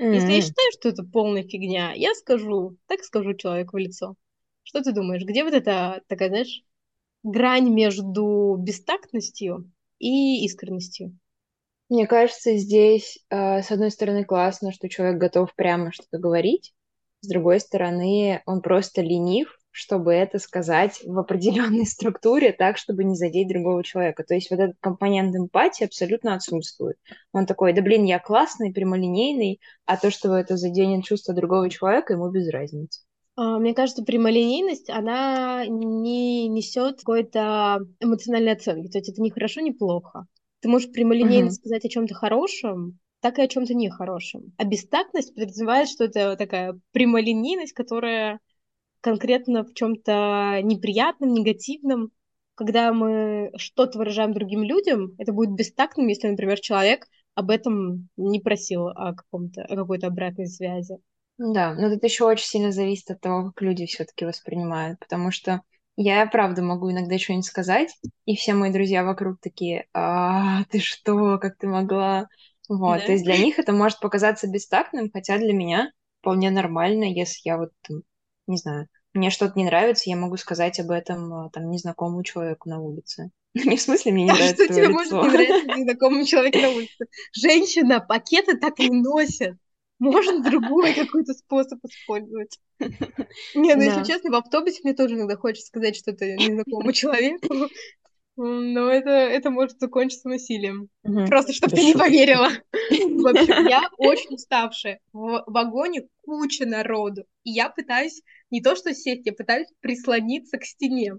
Mm-hmm. 0.00 0.14
Если 0.14 0.32
я 0.32 0.40
считаю, 0.40 0.72
что 0.72 0.88
это 0.88 1.02
полная 1.02 1.42
фигня, 1.42 1.92
я 1.92 2.14
скажу, 2.14 2.78
так 2.86 3.04
скажу 3.04 3.34
человеку 3.34 3.76
в 3.76 3.80
лицо. 3.80 4.14
Что 4.62 4.82
ты 4.82 4.92
думаешь, 4.92 5.22
где 5.22 5.44
вот 5.44 5.52
эта 5.52 6.00
такая, 6.06 6.30
знаешь, 6.30 6.62
грань 7.22 7.68
между 7.68 8.56
бестактностью 8.58 9.70
и 9.98 10.46
искренностью? 10.46 11.18
Мне 11.90 12.06
кажется, 12.06 12.56
здесь, 12.56 13.18
э, 13.28 13.62
с 13.62 13.70
одной 13.70 13.90
стороны, 13.90 14.24
классно, 14.24 14.72
что 14.72 14.88
человек 14.88 15.18
готов 15.18 15.54
прямо 15.54 15.92
что-то 15.92 16.18
говорить, 16.18 16.72
с 17.20 17.28
другой 17.28 17.60
стороны, 17.60 18.42
он 18.46 18.62
просто 18.62 19.02
ленив, 19.02 19.56
чтобы 19.70 20.12
это 20.12 20.38
сказать 20.38 21.00
в 21.04 21.18
определенной 21.18 21.86
структуре 21.86 22.52
так, 22.52 22.76
чтобы 22.76 23.04
не 23.04 23.14
задеть 23.14 23.48
другого 23.48 23.84
человека. 23.84 24.24
То 24.24 24.34
есть 24.34 24.50
вот 24.50 24.60
этот 24.60 24.76
компонент 24.80 25.34
эмпатии 25.36 25.84
абсолютно 25.84 26.34
отсутствует. 26.34 26.96
Он 27.32 27.46
такой, 27.46 27.72
да 27.72 27.82
блин, 27.82 28.04
я 28.04 28.18
классный, 28.18 28.72
прямолинейный, 28.72 29.60
а 29.86 29.96
то, 29.96 30.10
что 30.10 30.36
это 30.36 30.56
заденет 30.56 31.04
чувство 31.04 31.34
другого 31.34 31.70
человека, 31.70 32.14
ему 32.14 32.30
без 32.30 32.50
разницы. 32.50 33.02
А, 33.36 33.58
мне 33.58 33.74
кажется, 33.74 34.02
прямолинейность, 34.02 34.90
она 34.90 35.64
не 35.66 36.48
несет 36.48 36.98
какой-то 36.98 37.80
эмоциональной 38.00 38.52
оценки. 38.52 38.88
То 38.88 38.98
есть 38.98 39.10
это 39.10 39.22
не 39.22 39.30
хорошо, 39.30 39.60
не 39.60 39.72
плохо. 39.72 40.26
Ты 40.60 40.68
можешь 40.68 40.92
прямолинейно 40.92 41.48
uh-huh. 41.48 41.52
сказать 41.52 41.84
о 41.84 41.88
чем-то 41.88 42.14
хорошем, 42.14 42.98
так 43.20 43.38
и 43.38 43.42
о 43.42 43.48
чем-то 43.48 43.74
нехорошем. 43.74 44.52
А 44.56 44.64
бестактность 44.64 45.34
подразумевает, 45.34 45.88
что 45.88 46.04
это 46.04 46.36
такая 46.36 46.78
прямолинейность, 46.92 47.72
которая 47.72 48.40
конкретно 49.00 49.64
в 49.64 49.74
чем-то 49.74 50.60
неприятном, 50.62 51.32
негативном. 51.32 52.10
Когда 52.54 52.92
мы 52.92 53.52
что-то 53.56 53.98
выражаем 53.98 54.34
другим 54.34 54.62
людям, 54.62 55.14
это 55.18 55.32
будет 55.32 55.54
бестактным, 55.54 56.08
если, 56.08 56.28
например, 56.28 56.60
человек 56.60 57.06
об 57.34 57.50
этом 57.50 58.08
не 58.16 58.40
просил 58.40 58.88
о, 58.88 59.14
каком-то, 59.14 59.66
какой-то 59.68 60.08
обратной 60.08 60.46
связи. 60.46 60.96
Да, 61.38 61.74
но 61.74 61.86
это 61.86 62.06
еще 62.06 62.24
очень 62.24 62.44
сильно 62.44 62.70
зависит 62.70 63.10
от 63.10 63.20
того, 63.20 63.46
как 63.46 63.62
люди 63.62 63.86
все-таки 63.86 64.26
воспринимают, 64.26 64.98
потому 64.98 65.30
что 65.30 65.62
я, 65.96 66.26
правда, 66.26 66.62
могу 66.62 66.90
иногда 66.90 67.18
что-нибудь 67.18 67.46
сказать, 67.46 67.96
и 68.26 68.36
все 68.36 68.52
мои 68.52 68.70
друзья 68.70 69.04
вокруг 69.04 69.40
такие, 69.40 69.86
а, 69.94 70.64
ты 70.64 70.80
что, 70.80 71.38
как 71.38 71.56
ты 71.56 71.66
могла? 71.66 72.28
Вот, 72.70 73.00
да. 73.00 73.06
то 73.06 73.12
есть 73.12 73.24
для 73.24 73.36
них 73.36 73.58
это 73.58 73.72
может 73.72 73.98
показаться 73.98 74.46
бестактным, 74.46 75.10
хотя 75.12 75.38
для 75.38 75.52
меня 75.52 75.90
вполне 76.20 76.50
нормально, 76.52 77.02
если 77.02 77.40
я 77.48 77.58
вот, 77.58 77.72
не 78.46 78.58
знаю, 78.58 78.86
мне 79.12 79.30
что-то 79.30 79.54
не 79.56 79.64
нравится, 79.64 80.08
я 80.08 80.14
могу 80.14 80.36
сказать 80.36 80.78
об 80.78 80.92
этом 80.92 81.34
а, 81.34 81.50
там 81.50 81.68
незнакомому 81.68 82.22
человеку 82.22 82.68
на 82.68 82.78
улице. 82.80 83.30
Не 83.54 83.76
в 83.76 83.82
смысле 83.82 84.12
мне 84.12 84.24
не 84.26 84.30
а 84.30 84.34
нравится 84.34 84.64
что 84.66 84.72
тебе 84.72 84.88
может 84.88 85.10
не 85.10 85.18
нравиться 85.18 85.78
незнакомому 85.78 86.24
человеку 86.24 86.58
на 86.58 86.70
улице? 86.70 87.06
Женщина, 87.32 87.98
пакеты 87.98 88.56
так 88.56 88.78
не 88.78 88.90
носят. 88.90 89.56
Можно 89.98 90.48
другой 90.48 90.94
какой-то 90.94 91.34
способ 91.34 91.84
использовать. 91.84 92.56
Не, 92.78 93.74
ну 93.74 93.82
если 93.82 94.04
честно, 94.04 94.30
в 94.30 94.34
автобусе 94.36 94.82
мне 94.84 94.94
тоже 94.94 95.16
иногда 95.16 95.36
хочется 95.36 95.66
сказать 95.66 95.96
что-то 95.96 96.24
незнакомому 96.36 96.92
человеку. 96.92 97.68
Но 98.36 98.88
это, 98.88 99.10
это 99.10 99.50
может 99.50 99.78
закончиться 99.78 100.28
насилием. 100.28 100.88
Угу. 101.04 101.26
Просто, 101.26 101.52
чтобы 101.52 101.76
ты 101.76 101.84
не 101.84 101.94
поверила. 101.94 102.48
В 102.70 103.26
общем, 103.26 103.66
я 103.68 103.88
очень 103.98 104.34
уставшая. 104.34 105.00
В 105.12 105.44
вагоне 105.46 106.08
куча 106.22 106.64
народу. 106.64 107.24
И 107.44 107.50
я 107.50 107.68
пытаюсь 107.68 108.22
не 108.50 108.62
то 108.62 108.76
что 108.76 108.94
сесть, 108.94 109.26
я 109.26 109.32
пытаюсь 109.32 109.68
прислониться 109.80 110.58
к 110.58 110.64
стене. 110.64 111.14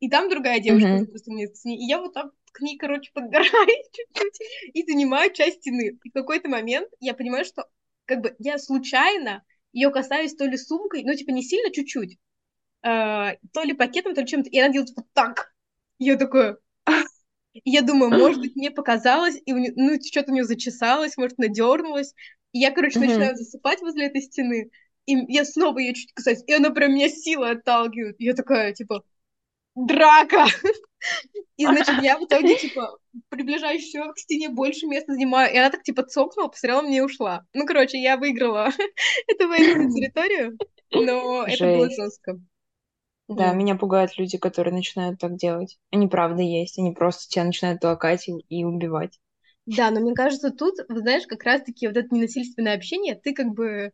И 0.00 0.08
там 0.08 0.28
другая 0.28 0.60
девушка 0.60 1.06
прислонится 1.10 1.54
к 1.54 1.58
стене. 1.58 1.76
И 1.76 1.88
я 1.88 2.00
вот 2.00 2.12
так 2.12 2.32
к 2.52 2.60
ней, 2.60 2.76
короче, 2.76 3.10
подгораю 3.14 3.48
чуть-чуть 3.92 4.40
и 4.72 4.82
занимаю 4.84 5.32
часть 5.32 5.60
стены. 5.60 5.98
И 6.02 6.10
в 6.10 6.12
какой-то 6.12 6.48
момент 6.48 6.88
я 6.98 7.14
понимаю, 7.14 7.44
что 7.44 7.64
как 8.06 8.20
бы 8.20 8.34
я 8.38 8.58
случайно 8.58 9.44
ее 9.72 9.90
касаюсь 9.90 10.34
то 10.34 10.44
ли 10.44 10.56
сумкой, 10.56 11.04
ну, 11.04 11.14
типа, 11.14 11.30
не 11.30 11.42
сильно, 11.42 11.72
чуть-чуть, 11.72 12.18
э, 12.82 13.36
то 13.52 13.62
ли 13.62 13.72
пакетом, 13.72 14.14
то 14.14 14.20
ли 14.20 14.26
чем-то, 14.26 14.50
и 14.50 14.58
она 14.58 14.72
делает 14.72 14.90
вот 14.96 15.06
так. 15.12 15.54
Я 16.00 16.16
такое... 16.16 16.56
И 17.52 17.60
я 17.70 17.82
думаю, 17.82 18.10
может 18.10 18.40
быть, 18.40 18.56
мне 18.56 18.70
показалось, 18.72 19.36
и 19.44 19.52
ну, 19.52 19.98
что-то 20.02 20.32
у 20.32 20.34
нее 20.34 20.44
зачесалось, 20.44 21.16
может, 21.16 21.38
надернулось. 21.38 22.14
И 22.52 22.58
я, 22.58 22.72
короче, 22.72 22.98
начинаю 22.98 23.36
засыпать 23.36 23.80
возле 23.80 24.06
этой 24.06 24.22
стены. 24.22 24.70
и 25.06 25.14
я 25.32 25.44
снова 25.44 25.78
ее 25.78 25.94
чуть 25.94 26.12
касаюсь, 26.12 26.42
и 26.46 26.52
она 26.52 26.70
прям 26.70 26.94
меня 26.94 27.08
силой 27.08 27.52
отталкивает. 27.52 28.16
Я 28.18 28.34
такая, 28.34 28.72
типа, 28.72 29.04
драка! 29.76 30.46
И, 31.56 31.64
значит, 31.64 32.02
я 32.02 32.18
в 32.18 32.24
итоге, 32.24 32.56
типа, 32.56 32.98
приближаюсь 33.30 33.86
еще 33.86 34.12
к 34.12 34.18
стене, 34.18 34.50
больше 34.50 34.86
места 34.86 35.12
занимаю. 35.12 35.52
И 35.52 35.56
она 35.56 35.70
так, 35.70 35.82
типа, 35.82 36.02
цокнула, 36.02 36.48
посмотрела 36.48 36.82
мне 36.82 36.98
и 36.98 37.02
ушла. 37.02 37.46
Ну, 37.54 37.64
короче, 37.66 37.98
я 37.98 38.16
выиграла 38.16 38.70
эту 39.28 39.48
военную 39.48 39.90
территорию, 39.90 40.58
но 40.92 41.46
это 41.46 41.64
было 41.64 41.90
жестко. 41.90 42.38
Да, 43.36 43.52
меня 43.52 43.76
пугают 43.76 44.18
люди, 44.18 44.38
которые 44.38 44.74
начинают 44.74 45.20
так 45.20 45.36
делать. 45.36 45.78
Они 45.90 46.08
правда 46.08 46.42
есть, 46.42 46.78
они 46.78 46.92
просто 46.92 47.28
тебя 47.28 47.44
начинают 47.44 47.80
толкать 47.80 48.28
и, 48.28 48.32
и 48.48 48.64
убивать. 48.64 49.20
Да, 49.66 49.90
но 49.90 50.00
мне 50.00 50.14
кажется, 50.14 50.50
тут, 50.50 50.74
знаешь, 50.88 51.26
как 51.26 51.44
раз-таки 51.44 51.86
вот 51.86 51.96
это 51.96 52.12
ненасильственное 52.14 52.74
общение, 52.74 53.14
ты 53.14 53.32
как 53.32 53.48
бы 53.48 53.92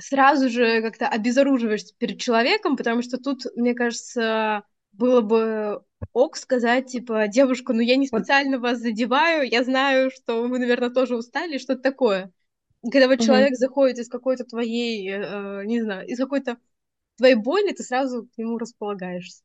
сразу 0.00 0.48
же 0.48 0.82
как-то 0.82 1.08
обезоруживаешься 1.08 1.94
перед 1.98 2.20
человеком, 2.20 2.76
потому 2.76 3.02
что 3.02 3.18
тут, 3.18 3.44
мне 3.56 3.74
кажется, 3.74 4.62
было 4.92 5.20
бы 5.20 5.82
ок 6.12 6.36
сказать, 6.36 6.86
типа, 6.86 7.28
девушка, 7.28 7.72
ну 7.72 7.80
я 7.80 7.96
не 7.96 8.06
специально 8.06 8.58
вот. 8.58 8.68
вас 8.68 8.78
задеваю, 8.78 9.42
я 9.42 9.64
знаю, 9.64 10.10
что 10.10 10.42
вы, 10.42 10.58
наверное, 10.58 10.90
тоже 10.90 11.16
устали, 11.16 11.58
что-то 11.58 11.82
такое. 11.82 12.32
когда 12.82 13.08
вот 13.08 13.18
угу. 13.18 13.26
человек 13.26 13.56
заходит 13.56 13.98
из 13.98 14.08
какой-то 14.08 14.44
твоей, 14.44 15.10
э, 15.10 15.64
не 15.66 15.82
знаю, 15.82 16.06
из 16.06 16.18
какой-то 16.18 16.56
твоей 17.20 17.34
боли, 17.34 17.72
ты 17.72 17.82
сразу 17.82 18.26
к 18.26 18.38
нему 18.38 18.58
располагаешься. 18.58 19.44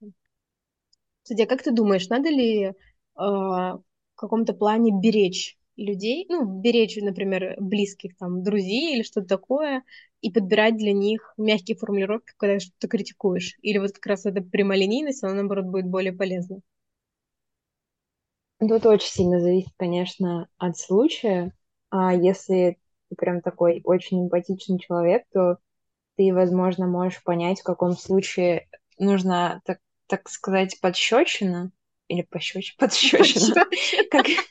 А 1.29 1.45
как 1.45 1.63
ты 1.63 1.71
думаешь, 1.71 2.07
надо 2.07 2.29
ли 2.29 2.63
э, 2.65 2.73
в 3.17 3.83
каком-то 4.15 4.53
плане 4.53 4.91
беречь 4.93 5.57
людей, 5.75 6.25
ну, 6.29 6.45
беречь, 6.61 6.97
например, 7.01 7.55
близких 7.59 8.15
там 8.17 8.43
друзей 8.43 8.95
или 8.95 9.03
что-то 9.03 9.27
такое, 9.27 9.83
и 10.21 10.31
подбирать 10.31 10.77
для 10.77 10.93
них 10.93 11.33
мягкие 11.37 11.75
формулировки, 11.77 12.33
когда 12.37 12.59
что-то 12.59 12.87
критикуешь? 12.87 13.57
Или 13.61 13.77
вот 13.79 13.91
как 13.91 14.05
раз 14.05 14.25
эта 14.25 14.41
прямолинейность, 14.41 15.23
она, 15.23 15.33
наоборот, 15.33 15.65
будет 15.65 15.87
более 15.87 16.13
полезна? 16.13 16.61
Тут 18.59 18.85
очень 18.85 19.09
сильно 19.09 19.41
зависит, 19.41 19.73
конечно, 19.75 20.47
от 20.57 20.77
случая. 20.77 21.51
А 21.89 22.13
если 22.13 22.77
ты 23.09 23.15
прям 23.15 23.41
такой 23.41 23.81
очень 23.83 24.25
эмпатичный 24.25 24.79
человек, 24.79 25.23
то 25.33 25.57
ты, 26.15 26.33
возможно, 26.33 26.87
можешь 26.87 27.23
понять, 27.23 27.61
в 27.61 27.63
каком 27.63 27.93
случае 27.93 28.67
нужно, 28.97 29.61
так, 29.65 29.79
так 30.07 30.29
сказать, 30.29 30.79
подщечина 30.81 31.71
или 32.07 32.21
пощечина, 32.23 32.75
подщечина, 32.79 33.65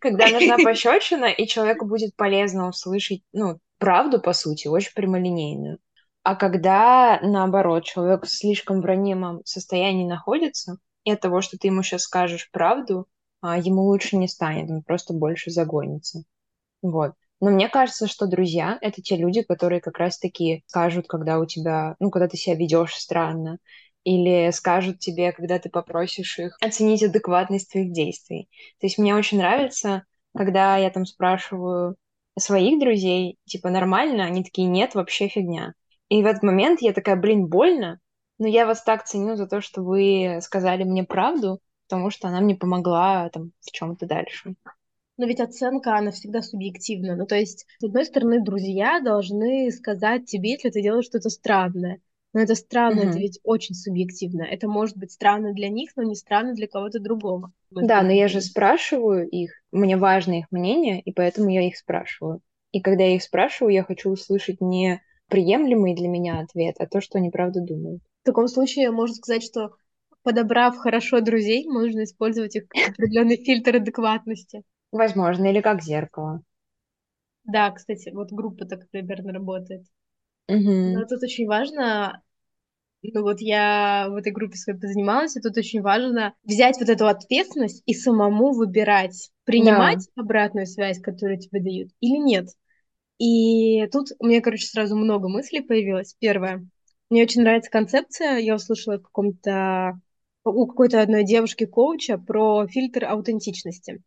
когда 0.00 0.28
нужна 0.28 0.58
пощечина, 0.58 1.26
и 1.26 1.46
человеку 1.46 1.86
будет 1.86 2.16
полезно 2.16 2.68
услышать, 2.68 3.22
ну, 3.32 3.58
правду, 3.78 4.20
по 4.20 4.32
сути, 4.32 4.68
очень 4.68 4.92
прямолинейную. 4.94 5.78
А 6.22 6.36
когда, 6.36 7.18
наоборот, 7.22 7.84
человек 7.84 8.24
в 8.24 8.30
слишком 8.30 8.80
ранимом 8.80 9.44
состоянии 9.44 10.06
находится, 10.06 10.78
и 11.04 11.10
от 11.10 11.20
того, 11.20 11.40
что 11.40 11.58
ты 11.58 11.66
ему 11.66 11.82
сейчас 11.82 12.02
скажешь 12.02 12.48
правду, 12.52 13.08
а, 13.40 13.58
ему 13.58 13.82
лучше 13.82 14.16
не 14.16 14.28
станет, 14.28 14.70
он 14.70 14.82
просто 14.82 15.14
больше 15.14 15.50
загонится. 15.50 16.22
Вот. 16.80 17.14
Но 17.42 17.50
мне 17.50 17.68
кажется, 17.68 18.06
что 18.06 18.28
друзья— 18.28 18.78
это 18.82 19.02
те 19.02 19.16
люди, 19.16 19.42
которые 19.42 19.80
как 19.80 19.98
раз-таки 19.98 20.62
скажут, 20.68 21.08
когда 21.08 21.40
у 21.40 21.44
тебя, 21.44 21.96
ну, 21.98 22.08
когда 22.08 22.28
ты 22.28 22.36
себя 22.36 22.54
ведешь 22.54 22.94
странно, 22.94 23.58
или 24.04 24.52
скажут 24.52 25.00
тебе, 25.00 25.32
когда 25.32 25.58
ты 25.58 25.68
попросишь 25.68 26.38
их 26.38 26.56
оценить 26.60 27.02
адекватность 27.02 27.72
твоих 27.72 27.92
действий. 27.92 28.48
То 28.78 28.86
есть 28.86 28.96
мне 28.96 29.16
очень 29.16 29.38
нравится, 29.38 30.04
когда 30.36 30.76
я 30.76 30.88
там 30.90 31.04
спрашиваю 31.04 31.96
своих 32.38 32.78
друзей, 32.78 33.38
типа, 33.44 33.70
нормально? 33.70 34.24
Они 34.24 34.44
такие, 34.44 34.68
нет, 34.68 34.94
вообще 34.94 35.26
фигня. 35.26 35.74
И 36.10 36.22
в 36.22 36.26
этот 36.26 36.44
момент 36.44 36.80
я 36.80 36.92
такая, 36.92 37.16
блин, 37.16 37.48
больно, 37.48 37.98
но 38.38 38.46
я 38.46 38.66
вас 38.66 38.84
так 38.84 39.04
ценю 39.04 39.34
за 39.34 39.48
то, 39.48 39.60
что 39.60 39.82
вы 39.82 40.38
сказали 40.42 40.84
мне 40.84 41.02
правду, 41.02 41.58
потому 41.88 42.10
что 42.10 42.28
она 42.28 42.40
мне 42.40 42.54
помогла 42.54 43.28
там 43.30 43.50
в 43.58 43.72
чем-то 43.72 44.06
дальше. 44.06 44.54
Но 45.22 45.28
ведь 45.28 45.38
оценка, 45.38 45.96
она 45.96 46.10
всегда 46.10 46.42
субъективна. 46.42 47.14
Ну, 47.14 47.26
то 47.26 47.36
есть, 47.36 47.64
с 47.78 47.84
одной 47.84 48.04
стороны, 48.06 48.42
друзья 48.42 48.98
должны 48.98 49.70
сказать 49.70 50.24
тебе, 50.24 50.50
если 50.50 50.70
ты 50.70 50.82
делаешь 50.82 51.04
что-то 51.04 51.30
странное. 51.30 52.00
Но 52.32 52.40
это 52.40 52.56
странно, 52.56 53.02
mm-hmm. 53.02 53.08
это 53.08 53.18
ведь 53.20 53.38
очень 53.44 53.76
субъективно. 53.76 54.42
Это 54.42 54.66
может 54.66 54.96
быть 54.96 55.12
странно 55.12 55.52
для 55.52 55.68
них, 55.68 55.90
но 55.94 56.02
не 56.02 56.16
странно 56.16 56.54
для 56.54 56.66
кого-то 56.66 56.98
другого. 56.98 57.52
Да, 57.70 58.02
но 58.02 58.10
я 58.10 58.26
же 58.26 58.40
спрашиваю 58.40 59.28
их, 59.28 59.52
мне 59.70 59.96
важно 59.96 60.40
их 60.40 60.46
мнение, 60.50 61.00
и 61.00 61.12
поэтому 61.12 61.50
я 61.50 61.68
их 61.68 61.76
спрашиваю. 61.76 62.40
И 62.72 62.80
когда 62.80 63.04
я 63.04 63.14
их 63.14 63.22
спрашиваю, 63.22 63.72
я 63.72 63.84
хочу 63.84 64.10
услышать 64.10 64.60
не 64.60 65.00
приемлемый 65.28 65.94
для 65.94 66.08
меня 66.08 66.40
ответ, 66.40 66.74
а 66.80 66.88
то, 66.88 67.00
что 67.00 67.18
они 67.18 67.30
правда 67.30 67.60
думают. 67.60 68.02
В 68.22 68.26
таком 68.26 68.48
случае 68.48 68.90
можно 68.90 69.14
сказать, 69.14 69.44
что 69.44 69.70
подобрав 70.24 70.78
хорошо 70.78 71.20
друзей, 71.20 71.68
можно 71.68 72.02
использовать 72.02 72.56
их 72.56 72.66
как 72.66 72.88
определенный 72.94 73.36
фильтр 73.36 73.76
адекватности. 73.76 74.64
Возможно, 74.92 75.46
или 75.46 75.62
как 75.62 75.82
зеркало. 75.82 76.42
Да, 77.44 77.70
кстати, 77.70 78.10
вот 78.12 78.30
группа 78.30 78.66
так 78.66 78.88
примерно 78.90 79.32
работает. 79.32 79.84
Угу. 80.48 80.58
Но 80.60 81.04
тут 81.06 81.22
очень 81.22 81.46
важно, 81.46 82.22
ну 83.02 83.22
вот 83.22 83.40
я 83.40 84.06
в 84.10 84.16
этой 84.16 84.32
группе 84.32 84.56
своей 84.56 84.78
позанималась, 84.78 85.36
и 85.36 85.40
тут 85.40 85.56
очень 85.56 85.80
важно 85.80 86.34
взять 86.44 86.78
вот 86.78 86.88
эту 86.88 87.06
ответственность 87.06 87.82
и 87.86 87.94
самому 87.94 88.52
выбирать, 88.52 89.30
принимать 89.44 90.06
да. 90.14 90.22
обратную 90.22 90.66
связь, 90.66 91.00
которую 91.00 91.38
тебе 91.38 91.60
дают, 91.60 91.90
или 92.00 92.18
нет. 92.18 92.48
И 93.18 93.86
тут 93.88 94.08
у 94.18 94.26
меня, 94.26 94.40
короче, 94.40 94.66
сразу 94.66 94.96
много 94.96 95.28
мыслей 95.28 95.62
появилось. 95.62 96.14
Первое. 96.18 96.66
Мне 97.08 97.22
очень 97.22 97.42
нравится 97.42 97.70
концепция, 97.70 98.38
я 98.38 98.54
услышала 98.56 98.98
в 98.98 99.02
каком-то 99.02 100.00
у 100.44 100.66
какой-то 100.66 101.00
одной 101.00 101.24
девушки-коуча 101.24 102.18
про 102.18 102.66
фильтр 102.66 103.04
аутентичности 103.04 104.02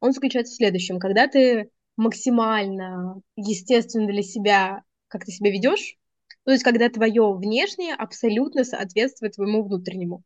он 0.00 0.12
заключается 0.12 0.52
в 0.52 0.56
следующем. 0.56 0.98
Когда 0.98 1.26
ты 1.28 1.70
максимально 1.96 3.20
естественно 3.36 4.06
для 4.06 4.22
себя, 4.22 4.82
как 5.08 5.24
ты 5.24 5.32
себя 5.32 5.50
ведешь, 5.50 5.96
то 6.44 6.52
есть 6.52 6.62
когда 6.62 6.88
твое 6.88 7.34
внешнее 7.34 7.94
абсолютно 7.94 8.64
соответствует 8.64 9.34
твоему 9.34 9.64
внутреннему. 9.64 10.22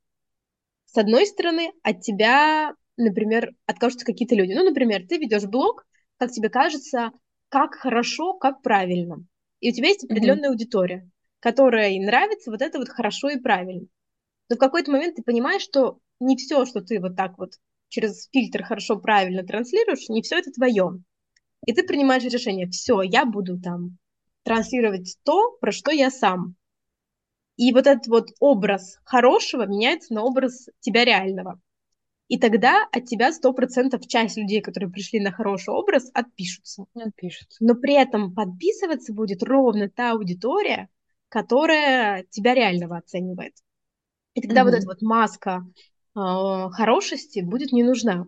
С 0.86 0.98
одной 0.98 1.26
стороны, 1.26 1.72
от 1.82 2.00
тебя, 2.00 2.74
например, 2.96 3.52
откажутся 3.66 4.04
какие-то 4.04 4.34
люди. 4.34 4.52
Ну, 4.52 4.64
например, 4.64 5.06
ты 5.08 5.18
ведешь 5.18 5.44
блог, 5.44 5.86
как 6.18 6.32
тебе 6.32 6.48
кажется, 6.48 7.12
как 7.48 7.74
хорошо, 7.74 8.34
как 8.34 8.60
правильно. 8.60 9.24
И 9.60 9.70
у 9.70 9.72
тебя 9.72 9.88
есть 9.88 10.04
определенная 10.04 10.48
mm-hmm. 10.48 10.52
аудитория, 10.52 11.10
которой 11.38 11.98
нравится 11.98 12.50
вот 12.50 12.60
это 12.60 12.78
вот 12.78 12.88
хорошо 12.88 13.28
и 13.30 13.38
правильно. 13.38 13.86
Но 14.48 14.56
в 14.56 14.58
какой-то 14.58 14.90
момент 14.90 15.16
ты 15.16 15.22
понимаешь, 15.22 15.62
что 15.62 16.00
не 16.18 16.36
все, 16.36 16.66
что 16.66 16.80
ты 16.80 17.00
вот 17.00 17.16
так 17.16 17.38
вот 17.38 17.54
через 17.90 18.28
фильтр 18.32 18.62
хорошо, 18.62 18.96
правильно 18.98 19.42
транслируешь, 19.42 20.08
не 20.08 20.22
все 20.22 20.38
это 20.38 20.50
твое. 20.50 21.02
И 21.66 21.74
ты 21.74 21.82
принимаешь 21.82 22.24
решение, 22.24 22.68
все, 22.68 23.02
я 23.02 23.26
буду 23.26 23.60
там 23.60 23.98
транслировать 24.44 25.18
то, 25.24 25.52
про 25.60 25.72
что 25.72 25.90
я 25.90 26.10
сам. 26.10 26.54
И 27.56 27.72
вот 27.72 27.86
этот 27.86 28.06
вот 28.06 28.28
образ 28.38 28.98
хорошего 29.04 29.66
меняется 29.66 30.14
на 30.14 30.22
образ 30.22 30.68
тебя 30.80 31.04
реального. 31.04 31.60
И 32.28 32.38
тогда 32.38 32.86
от 32.92 33.06
тебя 33.06 33.32
сто 33.32 33.52
процентов 33.52 34.06
часть 34.06 34.36
людей, 34.36 34.62
которые 34.62 34.90
пришли 34.90 35.20
на 35.20 35.32
хороший 35.32 35.74
образ, 35.74 36.10
отпишутся. 36.14 36.86
Отпишутся. 36.94 37.58
Но 37.62 37.74
при 37.74 37.94
этом 37.94 38.32
подписываться 38.34 39.12
будет 39.12 39.42
ровно 39.42 39.90
та 39.90 40.12
аудитория, 40.12 40.88
которая 41.28 42.24
тебя 42.30 42.54
реального 42.54 42.98
оценивает. 42.98 43.54
И 44.34 44.40
тогда 44.40 44.62
угу. 44.62 44.70
вот 44.70 44.78
эта 44.78 44.86
вот 44.86 45.02
маска 45.02 45.66
хорошести 46.14 47.40
будет 47.40 47.72
не 47.72 47.82
нужна. 47.82 48.26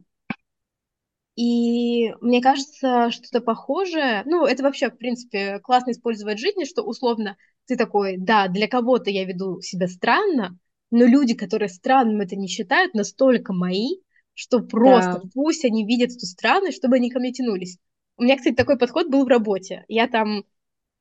И 1.35 2.12
мне 2.21 2.42
кажется, 2.42 3.11
что-то 3.11 3.40
похожее, 3.40 4.23
ну, 4.27 4.45
это 4.45 4.62
вообще, 4.62 4.90
в 4.90 4.99
принципе, 4.99 5.61
классно 5.61 5.92
использовать 5.92 6.38
в 6.38 6.40
жизни, 6.40 6.64
что 6.64 6.83
условно 6.83 7.37
ты 7.66 7.77
такой, 7.77 8.16
да, 8.18 8.49
для 8.49 8.68
кого-то 8.68 9.11
я 9.11 9.25
веду 9.25 9.61
себя 9.62 9.88
странно, 9.88 10.59
но 10.90 11.07
люди, 11.07 11.35
которые 11.35 11.71
странным 11.71 12.21
это 12.21 12.37
не 12.37 12.49
считают, 12.49 12.92
настолько 12.92 13.55
мои, 13.55 13.97
что 14.35 14.61
просто 14.61 15.21
да. 15.23 15.31
пусть 15.33 15.64
они 15.64 15.87
видят 15.87 16.11
эту 16.11 16.27
странность, 16.27 16.77
чтобы 16.77 16.97
они 16.97 17.11
ко 17.11 17.18
мне 17.18 17.33
тянулись. 17.33 17.79
У 18.18 18.25
меня, 18.25 18.37
кстати, 18.37 18.55
такой 18.55 18.79
подход 18.79 19.09
был 19.09 19.25
в 19.25 19.29
работе. 19.29 19.85
Я 19.88 20.09
там 20.09 20.45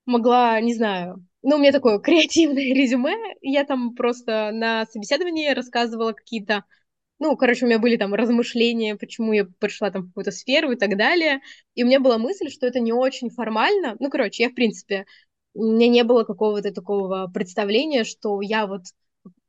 могла, 0.05 0.59
не 0.61 0.73
знаю, 0.73 1.25
ну, 1.43 1.55
у 1.55 1.59
меня 1.59 1.71
такое 1.71 1.99
креативное 2.01 2.63
резюме, 2.73 3.15
я 3.41 3.63
там 3.63 3.95
просто 3.95 4.51
на 4.53 4.85
собеседовании 4.87 5.49
рассказывала 5.53 6.13
какие-то, 6.13 6.63
ну, 7.19 7.37
короче, 7.37 7.65
у 7.65 7.67
меня 7.69 7.79
были 7.79 7.97
там 7.97 8.13
размышления, 8.13 8.95
почему 8.95 9.33
я 9.33 9.45
пришла 9.59 9.91
там 9.91 10.03
в 10.03 10.07
какую-то 10.07 10.31
сферу 10.31 10.71
и 10.71 10.77
так 10.77 10.97
далее, 10.97 11.41
и 11.75 11.83
у 11.83 11.87
меня 11.87 11.99
была 11.99 12.17
мысль, 12.17 12.49
что 12.49 12.67
это 12.67 12.79
не 12.79 12.93
очень 12.93 13.29
формально, 13.29 13.95
ну, 13.99 14.09
короче, 14.09 14.43
я, 14.43 14.49
в 14.49 14.55
принципе, 14.55 15.05
у 15.53 15.63
меня 15.73 15.87
не 15.89 16.03
было 16.03 16.23
какого-то 16.23 16.71
такого 16.73 17.27
представления, 17.33 18.03
что 18.05 18.41
я 18.41 18.67
вот 18.67 18.83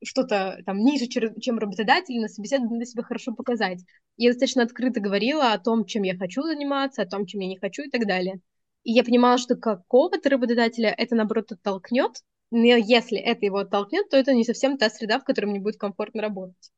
что-то 0.05 0.61
там 0.66 0.78
ниже, 0.78 1.07
чем 1.07 1.59
работодатель, 1.59 2.20
на 2.20 2.28
собеседовании 2.28 2.74
надо 2.74 2.87
себя 2.87 3.02
хорошо 3.02 3.35
показать. 3.35 3.81
Я 4.16 4.31
достаточно 4.31 4.62
открыто 4.64 5.00
говорила 5.00 5.52
о 5.52 5.59
том, 5.59 5.85
чем 5.87 6.02
я 6.02 6.16
хочу 6.16 6.42
заниматься, 6.42 7.02
о 7.02 7.07
том, 7.07 7.26
чем 7.26 7.40
я 7.40 7.48
не 7.48 7.57
хочу 7.59 7.83
и 7.83 7.90
так 7.90 8.07
далее. 8.07 8.40
И 8.85 8.92
я 8.92 9.05
понимала, 9.05 9.38
что 9.38 9.57
какого-то 9.57 10.29
работодателя 10.29 10.95
это, 10.97 11.14
наоборот, 11.14 11.53
оттолкнет, 11.53 12.23
но 12.51 12.59
если 12.77 13.18
это 13.18 13.47
его 13.47 13.59
оттолкнет, 13.59 14.09
то 14.11 14.16
это 14.16 14.35
не 14.35 14.45
совсем 14.45 14.77
та 14.77 14.90
среда, 14.90 15.18
в 15.18 15.25
которой 15.25 15.47
мне 15.47 15.61
будет 15.61 15.79
комфортно 15.79 16.23
работать. 16.23 16.71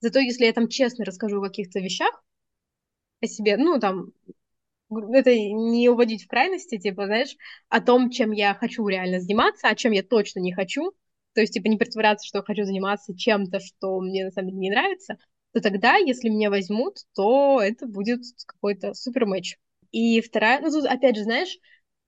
Зато 0.00 0.18
если 0.18 0.46
я 0.46 0.52
там 0.52 0.68
честно 0.68 1.04
расскажу 1.04 1.38
о 1.40 1.46
каких-то 1.46 1.78
вещах 1.80 2.22
о 3.22 3.26
себе, 3.26 3.56
ну, 3.56 3.78
там, 3.78 4.12
это 4.90 5.34
не 5.34 5.88
уводить 5.88 6.24
в 6.24 6.28
крайности, 6.28 6.78
типа, 6.78 7.06
знаешь, 7.06 7.36
о 7.68 7.80
том, 7.80 8.10
чем 8.10 8.32
я 8.32 8.54
хочу 8.54 8.86
реально 8.88 9.20
заниматься, 9.20 9.68
о 9.68 9.74
чем 9.74 9.92
я 9.92 10.02
точно 10.02 10.40
не 10.40 10.52
хочу, 10.52 10.92
то 11.34 11.40
есть, 11.40 11.52
типа, 11.52 11.68
не 11.68 11.76
притворяться, 11.76 12.26
что 12.26 12.42
хочу 12.42 12.64
заниматься 12.64 13.16
чем-то, 13.16 13.60
что 13.60 14.00
мне 14.00 14.24
на 14.24 14.30
самом 14.30 14.48
деле 14.48 14.60
не 14.60 14.70
нравится, 14.70 15.18
то 15.52 15.60
тогда, 15.60 15.96
если 15.96 16.28
меня 16.28 16.50
возьмут, 16.50 16.98
то 17.14 17.60
это 17.60 17.86
будет 17.86 18.22
какой-то 18.46 18.94
супер 18.94 19.26
матч. 19.26 19.56
И 19.92 20.20
вторая, 20.20 20.60
ну 20.60 20.70
тут 20.70 20.86
опять 20.86 21.16
же, 21.16 21.24
знаешь, 21.24 21.58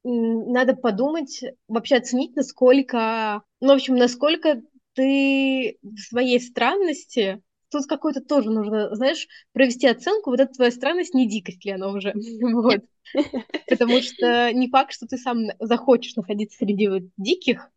надо 0.04 0.74
подумать, 0.74 1.42
вообще 1.68 1.96
оценить, 1.96 2.34
насколько, 2.36 3.42
ну, 3.60 3.68
в 3.68 3.72
общем, 3.72 3.96
насколько 3.96 4.60
ты 4.94 5.78
в 5.82 5.98
своей 5.98 6.40
странности, 6.40 7.42
тут 7.70 7.86
какой-то 7.86 8.20
тоже 8.20 8.50
нужно, 8.50 8.94
знаешь, 8.94 9.26
провести 9.52 9.86
оценку, 9.86 10.30
вот 10.30 10.40
эта 10.40 10.52
твоя 10.52 10.70
странность, 10.70 11.14
не 11.14 11.28
дикость 11.28 11.64
ли 11.64 11.72
она 11.72 11.88
уже, 11.88 12.12
вот. 12.42 12.80
Потому 13.68 14.00
что 14.00 14.52
не 14.52 14.68
факт, 14.68 14.92
что 14.92 15.06
ты 15.06 15.16
сам 15.16 15.46
захочешь 15.58 16.16
находиться 16.16 16.58
среди 16.58 16.88
вот 16.88 17.02
диких, 17.16 17.70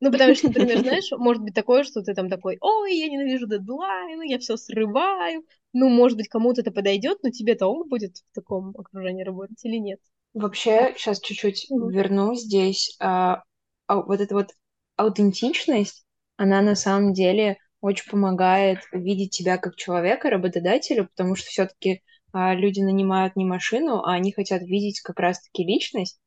ну, 0.00 0.10
потому 0.10 0.34
что, 0.34 0.48
например, 0.48 0.78
знаешь, 0.82 1.10
может 1.12 1.42
быть 1.42 1.54
такое, 1.54 1.84
что 1.84 2.02
ты 2.02 2.14
там 2.14 2.28
такой, 2.28 2.56
ой, 2.60 2.96
я 2.96 3.08
ненавижу 3.08 3.46
дедлайны, 3.46 4.30
я 4.30 4.38
все 4.38 4.56
срываю. 4.56 5.44
Ну, 5.72 5.88
может 5.88 6.16
быть, 6.16 6.28
кому-то 6.28 6.62
это 6.62 6.72
подойдет, 6.72 7.18
но 7.22 7.30
тебе-то 7.30 7.66
ок 7.66 7.88
будет 7.88 8.16
в 8.16 8.34
таком 8.34 8.74
окружении 8.76 9.22
работать 9.22 9.64
или 9.64 9.76
нет? 9.76 10.00
Вообще, 10.32 10.94
сейчас 10.96 11.20
чуть-чуть 11.20 11.68
mm-hmm. 11.70 11.90
верну 11.90 12.34
здесь. 12.34 12.96
А, 13.00 13.42
а, 13.86 14.02
вот 14.02 14.20
эта 14.20 14.34
вот 14.34 14.48
аутентичность, 14.96 16.04
она 16.36 16.62
на 16.62 16.74
самом 16.74 17.12
деле 17.12 17.58
очень 17.80 18.10
помогает 18.10 18.80
видеть 18.92 19.30
тебя 19.36 19.58
как 19.58 19.76
человека, 19.76 20.30
работодателю, 20.30 21.08
потому 21.08 21.34
что 21.34 21.48
все-таки 21.48 22.02
а, 22.32 22.54
люди 22.54 22.80
нанимают 22.80 23.36
не 23.36 23.44
машину, 23.44 24.02
а 24.02 24.12
они 24.12 24.32
хотят 24.32 24.62
видеть 24.62 25.00
как 25.00 25.18
раз-таки 25.18 25.64
личность 25.64 26.20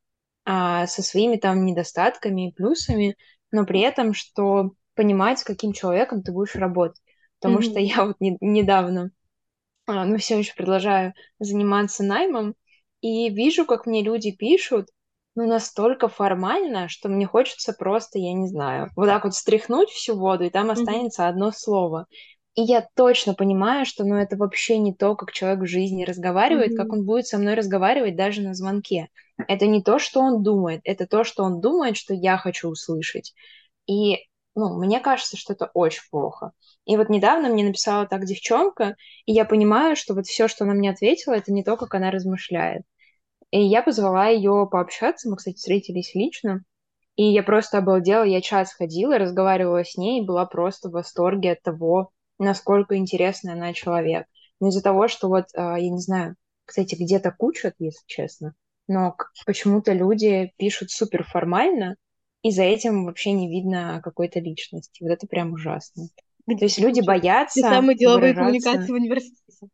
а, 0.44 0.86
со 0.86 1.02
своими 1.02 1.36
там 1.36 1.64
недостатками 1.64 2.48
и 2.48 2.52
плюсами, 2.52 3.16
но 3.54 3.64
при 3.64 3.80
этом, 3.80 4.14
что 4.14 4.72
понимать, 4.94 5.38
с 5.38 5.44
каким 5.44 5.72
человеком 5.72 6.22
ты 6.22 6.32
будешь 6.32 6.56
работать. 6.56 7.00
Потому 7.40 7.60
mm-hmm. 7.60 7.70
что 7.70 7.78
я 7.78 8.04
вот 8.04 8.16
не, 8.18 8.36
недавно, 8.40 9.10
а, 9.86 10.04
ну, 10.04 10.18
все 10.18 10.38
еще 10.38 10.54
продолжаю 10.54 11.14
заниматься 11.38 12.02
наймом, 12.02 12.54
и 13.00 13.30
вижу, 13.30 13.64
как 13.64 13.86
мне 13.86 14.02
люди 14.02 14.32
пишут, 14.32 14.88
ну, 15.36 15.46
настолько 15.46 16.08
формально, 16.08 16.88
что 16.88 17.08
мне 17.08 17.26
хочется 17.26 17.72
просто, 17.72 18.18
я 18.18 18.32
не 18.32 18.48
знаю, 18.48 18.90
вот 18.96 19.06
так 19.06 19.24
вот 19.24 19.34
стряхнуть 19.34 19.90
всю 19.90 20.16
воду, 20.16 20.44
и 20.44 20.50
там 20.50 20.70
останется 20.70 21.22
mm-hmm. 21.22 21.28
одно 21.28 21.52
слово. 21.52 22.06
И 22.54 22.62
я 22.62 22.86
точно 22.94 23.34
понимаю, 23.34 23.84
что 23.84 24.04
ну, 24.04 24.14
это 24.14 24.36
вообще 24.36 24.78
не 24.78 24.94
то, 24.94 25.16
как 25.16 25.32
человек 25.32 25.60
в 25.60 25.66
жизни 25.66 26.04
разговаривает, 26.04 26.72
mm-hmm. 26.72 26.76
как 26.76 26.92
он 26.92 27.04
будет 27.04 27.26
со 27.26 27.36
мной 27.38 27.54
разговаривать 27.54 28.14
даже 28.14 28.42
на 28.42 28.54
звонке. 28.54 29.08
Это 29.48 29.66
не 29.66 29.82
то, 29.82 29.98
что 29.98 30.20
он 30.20 30.42
думает, 30.44 30.80
это 30.84 31.06
то, 31.06 31.24
что 31.24 31.42
он 31.42 31.60
думает, 31.60 31.96
что 31.96 32.14
я 32.14 32.38
хочу 32.38 32.68
услышать. 32.68 33.34
И 33.86 34.18
ну, 34.54 34.78
мне 34.78 35.00
кажется, 35.00 35.36
что 35.36 35.52
это 35.52 35.70
очень 35.74 36.02
плохо. 36.10 36.52
И 36.84 36.96
вот 36.96 37.08
недавно 37.08 37.48
мне 37.48 37.64
написала 37.64 38.06
так 38.06 38.24
девчонка, 38.24 38.96
и 39.26 39.32
я 39.32 39.44
понимаю, 39.44 39.96
что 39.96 40.14
вот 40.14 40.26
все, 40.26 40.46
что 40.46 40.64
она 40.64 40.74
мне 40.74 40.90
ответила, 40.90 41.34
это 41.34 41.52
не 41.52 41.64
то, 41.64 41.76
как 41.76 41.94
она 41.94 42.12
размышляет. 42.12 42.82
И 43.50 43.60
я 43.60 43.82
позвала 43.82 44.28
ее 44.28 44.68
пообщаться, 44.70 45.28
мы, 45.28 45.36
кстати, 45.36 45.56
встретились 45.56 46.14
лично, 46.14 46.64
и 47.16 47.24
я 47.24 47.42
просто 47.42 47.78
обалдела, 47.78 48.24
я 48.24 48.40
час 48.40 48.72
ходила, 48.72 49.18
разговаривала 49.18 49.84
с 49.84 49.96
ней, 49.96 50.20
и 50.20 50.26
была 50.26 50.46
просто 50.46 50.88
в 50.88 50.92
восторге 50.92 51.52
от 51.52 51.62
того, 51.62 52.10
насколько 52.38 52.96
интересный 52.96 53.52
она 53.52 53.72
человек. 53.72 54.26
Но 54.60 54.68
из-за 54.68 54.82
того, 54.82 55.08
что 55.08 55.28
вот, 55.28 55.46
а, 55.54 55.78
я 55.78 55.90
не 55.90 56.00
знаю, 56.00 56.36
кстати, 56.64 56.94
где-то 56.94 57.32
кучат, 57.32 57.74
если 57.78 58.04
честно, 58.06 58.54
но 58.88 59.16
почему-то 59.46 59.92
люди 59.92 60.52
пишут 60.56 60.90
супер 60.90 61.24
формально, 61.24 61.96
и 62.42 62.50
за 62.50 62.62
этим 62.62 63.06
вообще 63.06 63.32
не 63.32 63.48
видно 63.48 64.00
какой-то 64.04 64.38
личности. 64.38 65.02
Вот 65.02 65.10
это 65.10 65.26
прям 65.26 65.52
ужасно. 65.52 66.08
Где 66.46 66.58
То 66.58 66.64
есть 66.64 66.78
люди 66.78 67.00
боятся... 67.00 67.60
Те 67.60 67.66
самые 67.66 67.96
деловые 67.96 68.34
выражаться... 68.34 68.70
коммуникации 68.70 68.92
в 68.92 68.94
университете. 68.94 69.68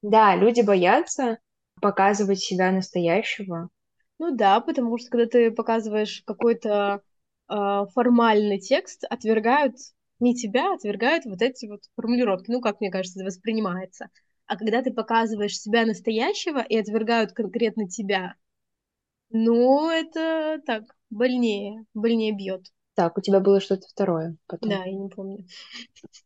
Да, 0.00 0.34
люди 0.34 0.62
боятся 0.62 1.38
показывать 1.80 2.40
себя 2.40 2.72
настоящего. 2.72 3.68
Ну 4.18 4.34
да, 4.34 4.60
потому 4.60 4.96
что 4.98 5.10
когда 5.10 5.26
ты 5.26 5.50
показываешь 5.50 6.22
какой-то 6.24 7.02
э, 7.48 7.84
формальный 7.94 8.58
текст, 8.58 9.04
отвергают 9.08 9.76
не 10.20 10.34
тебя, 10.34 10.74
отвергают 10.74 11.24
вот 11.24 11.42
эти 11.42 11.66
вот 11.66 11.80
формулировки. 11.96 12.50
Ну, 12.50 12.60
как 12.60 12.80
мне 12.80 12.90
кажется, 12.90 13.24
воспринимается. 13.24 14.08
А 14.46 14.56
когда 14.56 14.82
ты 14.82 14.92
показываешь 14.92 15.58
себя 15.58 15.86
настоящего 15.86 16.60
и 16.60 16.76
отвергают 16.76 17.32
конкретно 17.32 17.88
тебя, 17.88 18.34
ну, 19.30 19.90
это 19.90 20.60
так, 20.66 20.84
больнее, 21.08 21.84
больнее 21.94 22.32
бьет. 22.32 22.66
Так, 22.94 23.16
у 23.16 23.20
тебя 23.20 23.40
было 23.40 23.60
что-то 23.60 23.86
второе 23.88 24.36
потом. 24.46 24.70
Да, 24.70 24.84
я 24.84 24.92
не 24.92 25.08
помню. 25.08 25.46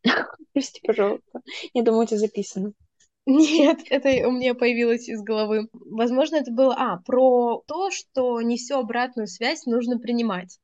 Прости, 0.52 0.80
пожалуйста. 0.84 1.40
Я 1.74 1.82
думаю, 1.82 2.04
у 2.04 2.06
тебя 2.06 2.18
записано. 2.18 2.72
Нет, 3.26 3.80
это 3.90 4.08
у 4.26 4.32
меня 4.32 4.54
появилось 4.54 5.08
из 5.08 5.22
головы. 5.22 5.68
Возможно, 5.72 6.36
это 6.36 6.50
было, 6.50 6.74
а, 6.76 6.98
про 6.98 7.62
то, 7.66 7.90
что 7.90 8.40
не 8.40 8.56
всю 8.56 8.76
обратную 8.76 9.26
связь 9.26 9.66
нужно 9.66 9.98
принимать. 9.98 10.58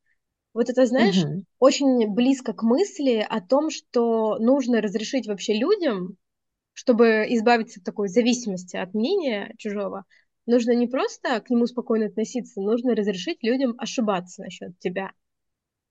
Вот 0.52 0.68
это, 0.68 0.84
знаешь, 0.86 1.22
угу. 1.22 1.44
очень 1.58 2.12
близко 2.12 2.52
к 2.52 2.62
мысли 2.62 3.24
о 3.28 3.40
том, 3.40 3.70
что 3.70 4.38
нужно 4.38 4.80
разрешить 4.80 5.26
вообще 5.26 5.54
людям 5.54 6.16
чтобы 6.80 7.26
избавиться 7.28 7.80
от 7.80 7.84
такой 7.84 8.08
зависимости 8.08 8.76
от 8.76 8.94
мнения 8.94 9.52
чужого, 9.58 10.04
нужно 10.46 10.72
не 10.72 10.86
просто 10.86 11.40
к 11.40 11.50
нему 11.50 11.66
спокойно 11.66 12.06
относиться, 12.06 12.62
нужно 12.62 12.94
разрешить 12.94 13.42
людям 13.42 13.74
ошибаться 13.76 14.42
насчет 14.42 14.78
тебя. 14.78 15.12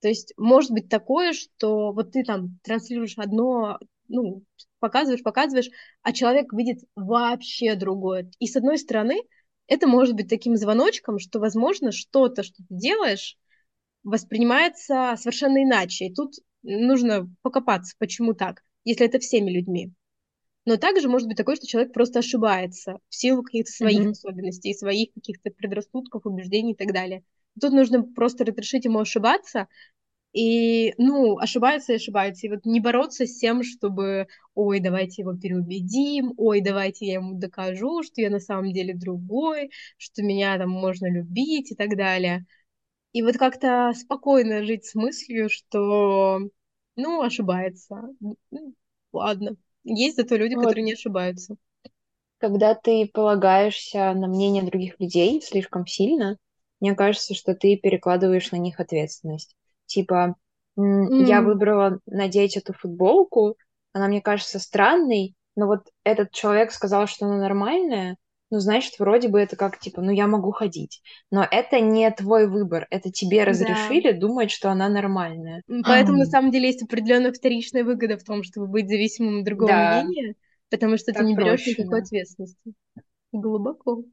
То 0.02 0.08
есть 0.08 0.34
может 0.36 0.72
быть 0.72 0.90
такое, 0.90 1.34
что 1.34 1.92
вот 1.92 2.14
ты 2.14 2.24
там 2.24 2.58
транслируешь 2.64 3.18
одно, 3.18 3.78
ну, 4.08 4.44
показываешь, 4.80 5.22
показываешь, 5.22 5.70
а 6.02 6.14
человек 6.14 6.54
видит 6.54 6.80
вообще 6.96 7.76
другое. 7.76 8.32
И 8.40 8.48
с 8.48 8.56
одной 8.56 8.80
стороны, 8.80 9.22
это 9.68 9.88
может 9.88 10.16
быть 10.16 10.30
таким 10.30 10.56
звоночком, 10.56 11.20
что, 11.20 11.40
возможно, 11.40 11.92
что-то, 11.92 12.42
что 12.42 12.64
ты 12.64 12.76
делаешь, 12.76 13.38
воспринимается 14.04 15.16
совершенно 15.18 15.64
иначе. 15.64 16.08
И 16.08 16.14
тут 16.14 16.34
нужно 16.64 17.30
покопаться, 17.42 17.96
почему 17.98 18.34
так, 18.34 18.64
если 18.84 19.06
это 19.06 19.20
всеми 19.20 19.52
людьми. 19.52 19.94
Но 20.66 20.78
также 20.78 21.10
может 21.10 21.28
быть 21.28 21.38
такое, 21.38 21.56
что 21.56 21.68
человек 21.68 21.94
просто 21.94 22.20
ошибается 22.20 23.00
в 23.10 23.16
силу 23.16 23.44
каких-то 23.44 23.72
своих 23.72 24.02
mm-hmm. 24.02 24.12
особенностей, 24.12 24.74
своих 24.74 25.14
каких-то 25.14 25.52
предрассудков, 25.52 26.26
убеждений 26.26 26.74
и 26.74 26.76
так 26.76 26.94
далее. 26.94 27.24
Тут 27.60 27.72
нужно 27.72 28.04
просто 28.04 28.46
разрешить 28.46 28.86
ему 28.86 29.00
ошибаться, 29.00 29.68
и, 30.32 30.94
ну, 30.98 31.40
ошибается 31.40 31.94
и 31.94 31.96
ошибается. 31.96 32.46
И 32.46 32.50
вот 32.50 32.66
не 32.66 32.80
бороться 32.80 33.26
с 33.26 33.38
тем, 33.38 33.64
чтобы, 33.64 34.28
ой, 34.54 34.80
давайте 34.80 35.24
его 35.24 35.34
переубедим, 35.34 36.34
ой, 36.38 36.62
давайте 36.62 37.08
я 37.08 37.14
ему 37.16 37.40
докажу, 37.40 38.04
что 38.04 38.22
я 38.22 38.30
на 38.30 38.40
самом 38.40 38.72
деле 38.72 38.94
другой, 38.94 39.72
что 39.98 40.22
меня 40.22 40.58
там 40.58 40.70
можно 40.70 41.12
любить 41.12 41.72
и 41.72 41.76
так 41.76 41.98
далее. 41.98 42.46
И 43.12 43.22
вот 43.22 43.38
как-то 43.38 43.92
спокойно 43.96 44.64
жить 44.64 44.86
с 44.86 44.96
мыслью, 44.96 45.50
что, 45.50 46.40
ну, 46.96 47.22
ошибается. 47.22 48.10
Ну, 48.20 48.74
ладно. 49.12 49.56
Есть 49.84 50.18
зато 50.18 50.36
люди, 50.36 50.56
вот. 50.56 50.62
которые 50.62 50.84
не 50.84 50.94
ошибаются. 50.94 51.56
Когда 52.38 52.76
ты 52.76 53.10
полагаешься 53.12 54.14
на 54.14 54.28
мнение 54.28 54.64
других 54.64 55.00
людей 55.00 55.42
слишком 55.42 55.86
сильно, 55.88 56.38
мне 56.80 56.96
кажется, 56.96 57.34
что 57.34 57.56
ты 57.56 57.76
перекладываешь 57.78 58.52
на 58.52 58.58
них 58.58 58.80
ответственность. 58.80 59.56
Типа, 59.86 60.36
mm. 60.80 61.26
я 61.26 61.42
выбрала 61.42 62.00
надеть 62.06 62.56
эту 62.56 62.74
футболку, 62.74 63.58
она 63.92 64.08
мне 64.08 64.22
кажется 64.22 64.60
странной, 64.60 65.36
но 65.56 65.68
вот 65.68 65.88
этот 66.04 66.32
человек 66.32 66.72
сказал, 66.72 67.08
что 67.08 67.26
она 67.26 67.38
нормальная, 67.38 68.18
ну, 68.52 68.60
значит, 68.60 68.98
вроде 68.98 69.28
бы 69.28 69.40
это 69.40 69.56
как, 69.56 69.80
типа, 69.80 70.02
ну, 70.02 70.12
я 70.12 70.28
могу 70.28 70.52
ходить. 70.52 71.02
Но 71.32 71.46
это 71.50 71.80
не 71.80 72.10
твой 72.12 72.48
выбор, 72.48 72.88
это 72.90 73.12
тебе 73.12 73.44
разрешили 73.44 74.12
да. 74.12 74.20
думать, 74.20 74.50
что 74.50 74.72
она 74.72 74.90
нормальная. 74.90 75.64
Поэтому, 75.84 76.18
на 76.18 76.26
самом 76.26 76.52
деле, 76.52 76.68
есть 76.68 76.82
определенная 76.82 77.32
вторичная 77.32 77.84
выгода 77.84 78.18
в 78.18 78.24
том, 78.24 78.44
чтобы 78.44 78.68
быть 78.68 78.90
зависимым 78.90 79.40
от 79.40 79.46
другого 79.46 79.72
да. 79.72 80.04
мнения, 80.04 80.36
потому 80.70 80.98
что 80.98 81.14
так 81.14 81.22
ты 81.22 81.28
не 81.28 81.36
берешь 81.36 81.64
проще, 81.64 81.72
никакой 81.72 82.00
да. 82.00 82.06
ответственности. 82.06 82.74
Глубоко. 83.32 84.04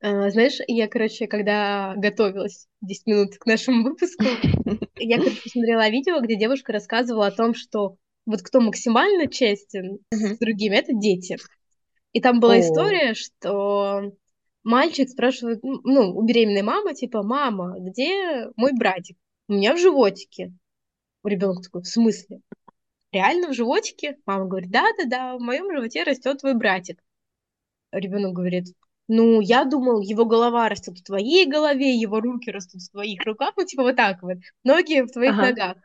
А, 0.00 0.30
знаешь, 0.30 0.58
я, 0.66 0.88
короче, 0.88 1.28
когда 1.28 1.94
готовилась 1.96 2.66
10 2.80 3.06
минут 3.06 3.38
к 3.38 3.46
нашему 3.46 3.84
выпуску, 3.84 4.24
я, 4.96 5.18
короче, 5.18 5.40
посмотрела 5.42 5.88
видео, 5.88 6.20
где 6.20 6.36
девушка 6.36 6.72
рассказывала 6.72 7.28
о 7.28 7.30
том, 7.30 7.54
что 7.54 7.96
вот 8.26 8.42
кто 8.42 8.60
максимально 8.60 9.28
честен 9.28 9.98
с 10.10 10.38
другими, 10.38 10.74
это 10.74 10.92
дети. 10.92 11.36
И 12.14 12.20
там 12.20 12.38
была 12.40 12.54
О. 12.54 12.60
история, 12.60 13.14
что 13.14 14.12
мальчик 14.62 15.08
спрашивает, 15.08 15.60
ну, 15.62 16.16
у 16.16 16.22
беременной 16.22 16.62
мамы, 16.62 16.94
типа, 16.94 17.24
мама, 17.24 17.76
где 17.80 18.50
мой 18.56 18.72
братик? 18.72 19.18
У 19.48 19.54
меня 19.54 19.74
в 19.74 19.78
животике. 19.78 20.54
Ребенок 21.24 21.64
такой, 21.64 21.82
в 21.82 21.88
смысле? 21.88 22.40
Реально 23.10 23.48
в 23.48 23.54
животике? 23.54 24.16
Мама 24.26 24.46
говорит, 24.46 24.70
да-да-да, 24.70 25.36
в 25.36 25.40
моем 25.40 25.70
животе 25.74 26.04
растет 26.04 26.38
твой 26.38 26.54
братик. 26.54 27.02
Ребенок 27.90 28.32
говорит, 28.32 28.66
ну, 29.08 29.40
я 29.40 29.64
думал, 29.64 30.00
его 30.00 30.24
голова 30.24 30.68
растет 30.68 30.96
в 30.96 31.02
твоей 31.02 31.46
голове, 31.46 31.96
его 31.96 32.20
руки 32.20 32.50
растут 32.50 32.82
в 32.82 32.90
твоих 32.92 33.24
руках, 33.24 33.54
ну, 33.56 33.64
типа 33.64 33.82
вот 33.82 33.96
так 33.96 34.22
вот, 34.22 34.38
ноги 34.62 35.02
в 35.02 35.10
твоих 35.10 35.32
ага. 35.32 35.48
ногах. 35.48 35.76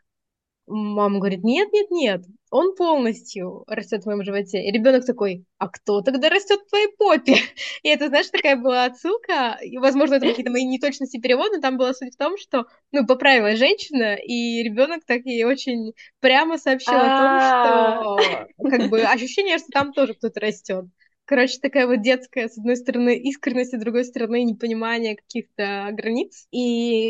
Мама 0.67 1.17
говорит, 1.17 1.43
нет, 1.43 1.69
нет, 1.73 1.89
нет, 1.89 2.25
он 2.49 2.75
полностью 2.75 3.63
растет 3.67 4.03
в 4.03 4.05
моем 4.07 4.23
животе. 4.23 4.63
И 4.63 4.71
ребенок 4.71 5.05
такой, 5.05 5.45
а 5.57 5.69
кто 5.69 6.01
тогда 6.01 6.29
растет 6.29 6.62
в 6.62 6.69
твоей 6.69 6.88
попе? 6.97 7.35
И 7.83 7.89
это, 7.89 8.07
знаешь, 8.07 8.29
такая 8.29 8.55
была 8.55 8.85
отсылка, 8.85 9.57
и, 9.62 9.77
возможно, 9.77 10.15
это 10.15 10.27
какие-то 10.27 10.51
мои 10.51 10.65
неточности 10.65 11.19
перевода, 11.19 11.55
но 11.55 11.62
там 11.62 11.77
была 11.77 11.93
суть 11.93 12.15
в 12.15 12.17
том, 12.17 12.38
что, 12.38 12.65
ну, 12.91 13.05
поправила 13.05 13.55
женщина, 13.55 14.15
и 14.15 14.63
ребенок 14.63 15.05
так 15.05 15.21
и 15.25 15.43
очень 15.43 15.93
прямо 16.19 16.57
сообщил 16.57 16.97
о 16.97 17.09
том, 17.17 17.39
что, 17.39 18.69
как 18.69 18.89
бы, 18.89 19.01
ощущение, 19.03 19.57
что 19.57 19.67
там 19.71 19.93
тоже 19.93 20.13
кто-то 20.13 20.39
растет. 20.39 20.85
Короче, 21.29 21.59
такая 21.61 21.85
вот 21.85 22.01
детская, 22.01 22.49
с 22.49 22.57
одной 22.57 22.75
стороны, 22.75 23.15
искренность, 23.15 23.75
а 23.75 23.77
с 23.77 23.79
другой 23.79 24.03
стороны, 24.03 24.43
непонимание 24.43 25.15
каких-то 25.15 25.89
границ. 25.91 26.47
И 26.49 26.59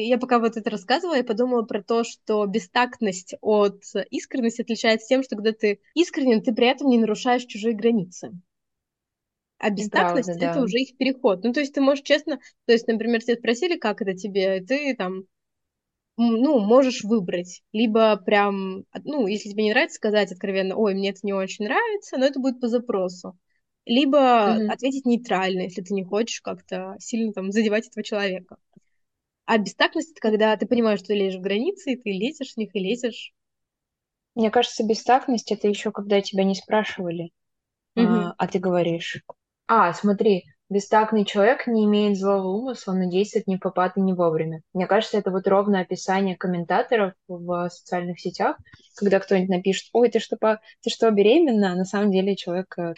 я 0.10 0.18
пока 0.18 0.40
вот 0.40 0.58
это 0.58 0.70
рассказывала, 0.70 1.16
я 1.16 1.24
подумала 1.24 1.62
про 1.62 1.82
то, 1.82 2.04
что 2.04 2.46
бестактность 2.46 3.36
от 3.40 3.82
искренности 4.12 4.62
отличается 4.62 5.08
тем, 5.08 5.24
что 5.24 5.38
когда 5.38 5.54
ты 5.54 5.80
искренен, 5.94 6.44
ты 6.44 6.54
при 6.54 6.68
этом 6.68 6.90
не 6.90 6.98
нарушаешь 6.98 7.46
чужие 7.46 7.74
границы. 7.74 8.32
А 9.58 9.70
бестактность 9.70 10.28
Правда, 10.28 10.46
да. 10.48 10.52
это 10.52 10.64
уже 10.64 10.80
их 10.80 10.98
переход. 10.98 11.46
Ну, 11.46 11.54
то 11.54 11.62
есть 11.62 11.74
ты 11.74 11.80
можешь 11.80 12.04
честно, 12.04 12.42
то 12.66 12.74
есть, 12.74 12.90
например, 12.90 13.24
тебя 13.24 13.38
спросили, 13.38 13.78
как 13.78 14.02
это 14.02 14.16
тебе, 14.16 14.58
и 14.58 14.66
ты 14.66 14.96
там 14.98 15.24
ну, 16.18 16.60
можешь 16.60 17.06
выбрать. 17.06 17.64
Либо 17.72 18.18
прям, 18.18 18.84
ну, 19.06 19.28
если 19.28 19.48
тебе 19.48 19.64
не 19.64 19.72
нравится, 19.72 19.96
сказать 19.96 20.34
откровенно, 20.34 20.76
ой, 20.76 20.94
мне 20.94 21.12
это 21.12 21.20
не 21.24 21.32
очень 21.32 21.64
нравится, 21.64 22.18
но 22.18 22.26
это 22.26 22.42
будет 22.42 22.60
по 22.60 22.68
запросу 22.68 23.38
либо 23.90 24.20
mm-hmm. 24.20 24.68
ответить 24.68 25.06
нейтрально, 25.06 25.62
если 25.62 25.82
ты 25.82 25.96
не 25.96 26.04
хочешь 26.04 26.42
как-то 26.42 26.96
сильно 27.00 27.34
там 27.34 27.52
задевать 27.52 27.88
этого 27.88 28.04
человека. 28.04 28.58
А 29.46 29.58
бестактность— 29.58 30.12
это 30.12 30.22
когда 30.22 30.56
ты 30.58 30.68
понимаешь, 30.68 31.00
что 31.00 31.08
ты 31.08 31.16
лезешь 31.16 31.40
в 31.40 31.42
границы, 31.42 31.94
и 31.94 31.98
ты 31.98 32.12
лезешь 32.12 32.54
в 32.54 32.58
них, 32.58 32.76
и 32.76 32.80
лезешь. 32.80 33.34
Мне 34.36 34.52
кажется, 34.52 34.86
бестактность— 34.86 35.52
это 35.52 35.68
еще 35.68 35.92
когда 35.92 36.22
тебя 36.22 36.44
не 36.44 36.54
спрашивали, 36.54 37.32
mm-hmm. 37.98 38.06
а, 38.06 38.36
а 38.38 38.48
ты 38.48 38.60
говоришь. 38.60 39.24
А, 39.66 39.92
смотри, 39.94 40.46
Бестактный 40.70 41.26
человек 41.26 41.66
не 41.66 41.86
имеет 41.86 42.16
злого 42.16 42.48
умысла, 42.48 42.94
но 42.94 43.10
действует 43.10 43.48
не 43.48 43.58
попад 43.58 43.98
и 43.98 44.02
не 44.02 44.14
вовремя. 44.14 44.62
Мне 44.74 44.86
кажется, 44.86 45.18
это 45.18 45.32
вот 45.32 45.48
ровно 45.48 45.80
описание 45.80 46.38
комментаторов 46.38 47.14
в 47.28 47.70
социальных 47.70 48.20
сетях, 48.20 48.56
когда 48.96 49.20
кто-нибудь 49.20 49.50
напишет, 49.50 49.90
ой, 49.94 50.12
ты 50.12 50.20
что, 50.20 50.38
по... 50.38 50.62
ты 50.84 50.92
что, 50.92 51.10
беременна? 51.10 51.72
А 51.72 51.76
на 51.76 51.86
самом 51.86 52.12
деле 52.12 52.36
человек, 52.36 52.78
э, 52.78 52.94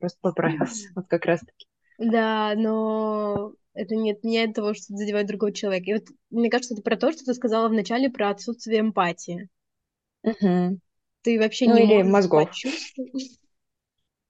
просто 0.00 0.18
поправился. 0.22 0.88
Вот 0.94 1.06
как 1.08 1.26
раз-таки. 1.26 1.66
Да, 1.98 2.54
но 2.56 3.52
это 3.74 3.94
не 3.94 4.12
отменяет 4.12 4.54
того, 4.54 4.72
что 4.72 4.96
задевает 4.96 5.26
другого 5.26 5.52
человека. 5.52 5.90
И 5.90 5.94
вот 5.94 6.04
мне 6.30 6.48
кажется, 6.48 6.72
это 6.72 6.82
про 6.82 6.96
то, 6.96 7.12
что 7.12 7.26
ты 7.26 7.34
сказала 7.34 7.68
вначале 7.68 8.08
про 8.08 8.30
отсутствие 8.30 8.80
эмпатии. 8.80 9.50
Угу. 10.22 10.78
Ты 11.20 11.38
вообще 11.38 11.66
ну, 11.68 11.74
не 11.76 11.82
или 11.82 12.02
можешь 12.02 12.10
мозгов. 12.10 12.50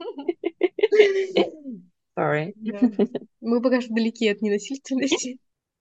Sorry. 2.22 2.54
Мы 3.40 3.60
пока 3.60 3.80
что 3.80 3.92
далеки 3.94 4.28
от 4.28 4.40
ненасильственности. 4.42 5.38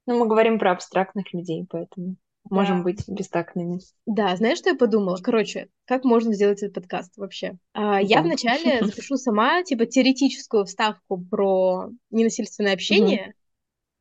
Ну, 0.08 0.18
мы 0.18 0.28
говорим 0.28 0.58
про 0.58 0.72
абстрактных 0.72 1.32
людей, 1.32 1.66
поэтому 1.70 2.16
да. 2.46 2.56
можем 2.56 2.82
быть 2.82 3.08
бестактными. 3.08 3.80
Да, 4.08 4.36
знаешь, 4.36 4.58
что 4.58 4.70
я 4.70 4.76
подумала? 4.76 5.18
Короче, 5.22 5.70
как 5.86 6.06
можно 6.06 6.34
сделать 6.34 6.64
этот 6.64 6.74
подкаст 6.74 7.16
вообще? 7.18 7.58
А, 7.74 8.02
я 8.02 8.24
вначале 8.24 8.80
запишу 8.84 9.18
сама, 9.18 9.62
типа, 9.64 9.86
теоретическую 9.86 10.66
вставку 10.66 11.24
про 11.24 11.90
ненасильственное 12.10 12.74
общение, 12.74 13.36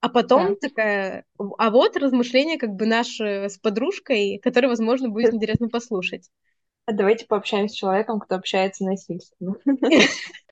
а 0.01 0.09
потом 0.09 0.55
да. 0.55 0.69
такая, 0.69 1.25
а 1.59 1.71
вот 1.71 1.99
размышления 1.99 2.57
как 2.57 2.71
бы 2.71 2.87
наши 2.87 3.51
с 3.51 3.59
подружкой, 3.59 4.39
которые, 4.43 4.71
возможно, 4.71 5.11
будет 5.11 5.35
интересно 5.35 5.69
послушать. 5.69 6.31
А 6.87 6.93
давайте 6.93 7.27
пообщаемся 7.27 7.75
с 7.75 7.79
человеком, 7.79 8.19
кто 8.21 8.37
общается 8.37 8.85
насильственно. 8.85 9.55